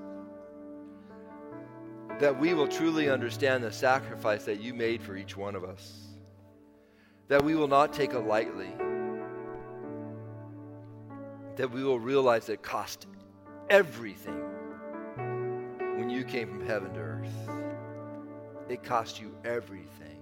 that 2.18 2.38
we 2.38 2.54
will 2.54 2.68
truly 2.68 3.10
understand 3.10 3.62
the 3.62 3.72
sacrifice 3.72 4.44
that 4.44 4.60
you 4.60 4.72
made 4.72 5.02
for 5.02 5.16
each 5.16 5.36
one 5.36 5.54
of 5.54 5.64
us, 5.64 6.08
that 7.28 7.44
we 7.44 7.54
will 7.54 7.68
not 7.68 7.92
take 7.92 8.12
it 8.12 8.20
lightly 8.20 8.72
that 11.56 11.70
we 11.70 11.82
will 11.82 11.98
realize 11.98 12.48
it 12.48 12.62
cost 12.62 13.06
everything 13.70 14.42
when 15.96 16.10
you 16.10 16.22
came 16.22 16.48
from 16.48 16.66
heaven 16.66 16.92
to 16.94 17.00
earth. 17.00 17.50
It 18.68 18.82
cost 18.82 19.20
you 19.20 19.34
everything. 19.44 20.20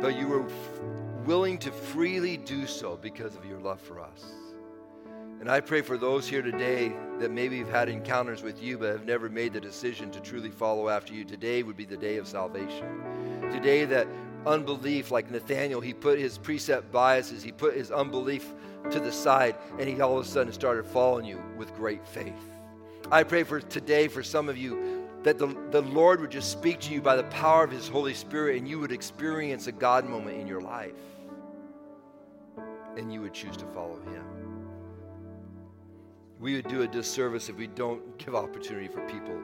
But 0.00 0.18
you 0.18 0.26
were 0.26 0.46
f- 0.46 0.80
willing 1.24 1.58
to 1.58 1.70
freely 1.70 2.36
do 2.36 2.66
so 2.66 2.96
because 2.96 3.36
of 3.36 3.44
your 3.44 3.58
love 3.60 3.80
for 3.80 4.00
us. 4.00 4.24
And 5.42 5.50
I 5.50 5.58
pray 5.58 5.82
for 5.82 5.98
those 5.98 6.28
here 6.28 6.40
today 6.40 6.92
that 7.18 7.32
maybe 7.32 7.58
have 7.58 7.68
had 7.68 7.88
encounters 7.88 8.44
with 8.44 8.62
you 8.62 8.78
but 8.78 8.92
have 8.92 9.04
never 9.04 9.28
made 9.28 9.52
the 9.52 9.60
decision 9.60 10.08
to 10.12 10.20
truly 10.20 10.52
follow 10.52 10.88
after 10.88 11.14
you. 11.14 11.24
Today 11.24 11.64
would 11.64 11.76
be 11.76 11.84
the 11.84 11.96
day 11.96 12.18
of 12.18 12.28
salvation. 12.28 13.02
Today 13.50 13.84
that 13.86 14.06
unbelief, 14.46 15.10
like 15.10 15.32
Nathanael, 15.32 15.80
he 15.80 15.94
put 15.94 16.20
his 16.20 16.38
precept 16.38 16.92
biases, 16.92 17.42
he 17.42 17.50
put 17.50 17.74
his 17.74 17.90
unbelief 17.90 18.54
to 18.92 19.00
the 19.00 19.10
side, 19.10 19.56
and 19.80 19.88
he 19.88 20.00
all 20.00 20.16
of 20.16 20.24
a 20.24 20.28
sudden 20.28 20.52
started 20.52 20.86
following 20.86 21.24
you 21.24 21.42
with 21.56 21.74
great 21.74 22.06
faith. 22.06 22.48
I 23.10 23.24
pray 23.24 23.42
for 23.42 23.58
today 23.60 24.06
for 24.06 24.22
some 24.22 24.48
of 24.48 24.56
you 24.56 25.08
that 25.24 25.38
the, 25.38 25.48
the 25.72 25.82
Lord 25.82 26.20
would 26.20 26.30
just 26.30 26.52
speak 26.52 26.78
to 26.82 26.92
you 26.92 27.02
by 27.02 27.16
the 27.16 27.24
power 27.24 27.64
of 27.64 27.72
his 27.72 27.88
Holy 27.88 28.14
Spirit 28.14 28.58
and 28.58 28.68
you 28.68 28.78
would 28.78 28.92
experience 28.92 29.66
a 29.66 29.72
God 29.72 30.08
moment 30.08 30.40
in 30.40 30.46
your 30.46 30.60
life 30.60 30.94
and 32.96 33.12
you 33.12 33.20
would 33.22 33.34
choose 33.34 33.56
to 33.56 33.66
follow 33.66 33.98
him. 34.02 34.51
We 36.42 36.56
would 36.56 36.66
do 36.66 36.82
a 36.82 36.88
disservice 36.88 37.48
if 37.48 37.56
we 37.56 37.68
don't 37.68 38.18
give 38.18 38.34
opportunity 38.34 38.88
for 38.88 39.00
people 39.06 39.40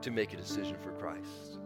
to 0.00 0.10
make 0.12 0.32
a 0.32 0.36
decision 0.36 0.76
for 0.80 0.92
Christ. 0.92 1.58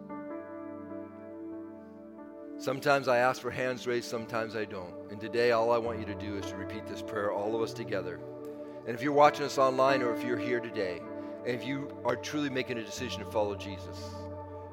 Sometimes 2.57 3.09
I 3.09 3.19
ask 3.19 3.43
for 3.43 3.51
hands 3.51 3.87
raised, 3.87 4.09
sometimes 4.09 4.57
I 4.57 4.65
don't. 4.65 4.95
And 5.11 5.21
today, 5.21 5.51
all 5.51 5.71
I 5.71 5.77
want 5.77 5.99
you 5.99 6.07
to 6.07 6.15
do 6.15 6.39
is 6.39 6.47
to 6.47 6.57
repeat 6.57 6.87
this 6.87 7.03
prayer, 7.03 7.31
all 7.31 7.55
of 7.55 7.61
us 7.61 7.75
together. 7.75 8.21
And 8.87 8.95
if 8.95 9.03
you're 9.03 9.13
watching 9.13 9.45
us 9.45 9.59
online 9.59 10.01
or 10.01 10.15
if 10.15 10.25
you're 10.25 10.39
here 10.39 10.61
today, 10.61 11.03
and 11.45 11.55
if 11.55 11.67
you 11.67 11.95
are 12.07 12.17
truly 12.17 12.49
making 12.49 12.79
a 12.79 12.83
decision 12.83 13.23
to 13.23 13.31
follow 13.31 13.55
Jesus, 13.55 13.99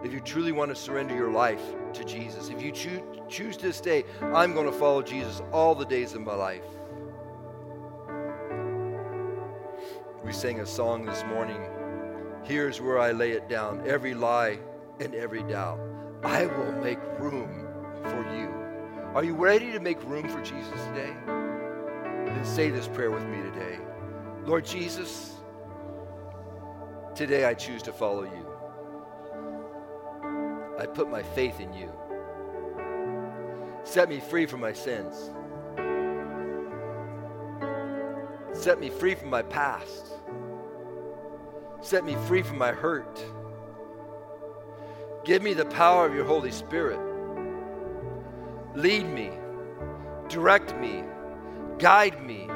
if 0.05 0.13
you 0.13 0.21
truly 0.21 0.53
want 0.53 0.69
to 0.69 0.75
surrender 0.75 1.13
your 1.13 1.31
life 1.31 1.61
to 1.91 2.05
Jesus, 2.05 2.47
if 2.47 2.61
you 2.61 2.71
choose, 2.71 3.01
choose 3.27 3.57
this 3.57 3.81
day, 3.81 4.05
I'm 4.21 4.53
going 4.53 4.67
to 4.67 4.71
follow 4.71 5.01
Jesus 5.01 5.41
all 5.51 5.75
the 5.75 5.85
days 5.85 6.13
of 6.13 6.21
my 6.21 6.33
life. 6.33 6.63
We 10.31 10.37
sang 10.37 10.61
a 10.61 10.65
song 10.65 11.05
this 11.05 11.25
morning. 11.25 11.61
Here's 12.45 12.79
where 12.79 12.97
I 12.97 13.11
lay 13.11 13.31
it 13.31 13.49
down 13.49 13.85
every 13.85 14.13
lie 14.13 14.59
and 15.01 15.13
every 15.13 15.43
doubt. 15.43 15.77
I 16.23 16.45
will 16.45 16.71
make 16.81 16.99
room 17.19 17.67
for 18.01 18.23
you. 18.33 18.49
Are 19.13 19.25
you 19.25 19.35
ready 19.35 19.73
to 19.73 19.81
make 19.81 20.01
room 20.05 20.29
for 20.29 20.41
Jesus 20.41 20.81
today? 20.85 21.13
Then 21.27 22.45
say 22.45 22.69
this 22.69 22.87
prayer 22.87 23.11
with 23.11 23.25
me 23.25 23.41
today. 23.41 23.77
Lord 24.45 24.63
Jesus, 24.63 25.33
today 27.13 27.43
I 27.43 27.53
choose 27.53 27.83
to 27.83 27.91
follow 27.91 28.23
you. 28.23 28.47
I 30.79 30.85
put 30.85 31.09
my 31.09 31.23
faith 31.23 31.59
in 31.59 31.73
you. 31.73 31.91
Set 33.83 34.07
me 34.07 34.21
free 34.21 34.45
from 34.45 34.61
my 34.61 34.71
sins. 34.71 35.29
Set 38.53 38.79
me 38.79 38.89
free 38.89 39.15
from 39.15 39.29
my 39.29 39.41
past. 39.41 40.20
Set 41.81 42.05
me 42.05 42.15
free 42.27 42.43
from 42.43 42.57
my 42.59 42.71
hurt. 42.71 43.23
Give 45.25 45.41
me 45.41 45.53
the 45.53 45.65
power 45.65 46.05
of 46.05 46.13
your 46.13 46.25
Holy 46.25 46.51
Spirit. 46.51 46.99
Lead 48.75 49.05
me, 49.07 49.31
direct 50.29 50.77
me, 50.77 51.03
guide 51.79 52.23
me. 52.23 52.47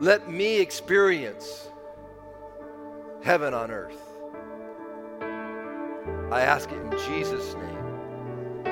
Let 0.00 0.30
me 0.30 0.58
experience 0.58 1.68
heaven 3.22 3.52
on 3.54 3.70
earth. 3.70 4.00
I 6.32 6.40
ask 6.42 6.70
it 6.70 6.80
in 6.80 6.90
Jesus' 7.08 7.54
name. 7.54 8.64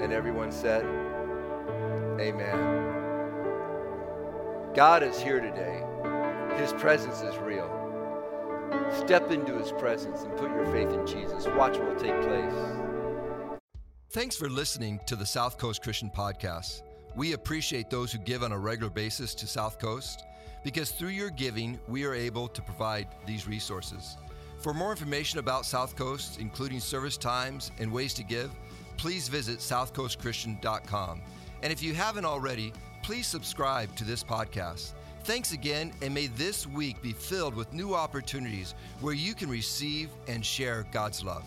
And 0.00 0.12
everyone 0.12 0.50
said, 0.50 0.84
Amen. 2.20 2.86
God 4.74 5.02
is 5.02 5.20
here 5.20 5.40
today. 5.40 5.84
His 6.56 6.72
presence 6.72 7.20
is 7.22 7.36
real. 7.38 7.77
Step 8.96 9.30
into 9.30 9.58
his 9.58 9.72
presence 9.72 10.22
and 10.22 10.36
put 10.36 10.50
your 10.50 10.66
faith 10.66 10.92
in 10.92 11.06
Jesus. 11.06 11.46
Watch 11.56 11.78
what 11.78 11.88
will 11.88 11.96
take 11.96 12.20
place. 12.22 13.58
Thanks 14.10 14.36
for 14.36 14.48
listening 14.48 15.00
to 15.06 15.16
the 15.16 15.26
South 15.26 15.58
Coast 15.58 15.82
Christian 15.82 16.10
Podcast. 16.10 16.82
We 17.14 17.32
appreciate 17.34 17.90
those 17.90 18.12
who 18.12 18.18
give 18.18 18.42
on 18.42 18.52
a 18.52 18.58
regular 18.58 18.90
basis 18.90 19.34
to 19.36 19.46
South 19.46 19.78
Coast 19.78 20.24
because 20.64 20.90
through 20.90 21.08
your 21.08 21.30
giving, 21.30 21.78
we 21.88 22.04
are 22.04 22.14
able 22.14 22.48
to 22.48 22.62
provide 22.62 23.08
these 23.26 23.46
resources. 23.46 24.16
For 24.58 24.74
more 24.74 24.90
information 24.90 25.38
about 25.38 25.66
South 25.66 25.94
Coast, 25.94 26.40
including 26.40 26.80
service 26.80 27.16
times 27.16 27.70
and 27.78 27.92
ways 27.92 28.12
to 28.14 28.24
give, 28.24 28.50
please 28.96 29.28
visit 29.28 29.58
southcoastchristian.com. 29.58 31.20
And 31.62 31.72
if 31.72 31.82
you 31.82 31.94
haven't 31.94 32.24
already, 32.24 32.72
please 33.02 33.26
subscribe 33.26 33.94
to 33.96 34.04
this 34.04 34.24
podcast. 34.24 34.92
Thanks 35.24 35.52
again, 35.52 35.92
and 36.00 36.14
may 36.14 36.28
this 36.28 36.66
week 36.66 37.02
be 37.02 37.12
filled 37.12 37.54
with 37.54 37.72
new 37.72 37.94
opportunities 37.94 38.74
where 39.00 39.14
you 39.14 39.34
can 39.34 39.50
receive 39.50 40.08
and 40.26 40.44
share 40.44 40.86
God's 40.90 41.22
love. 41.22 41.44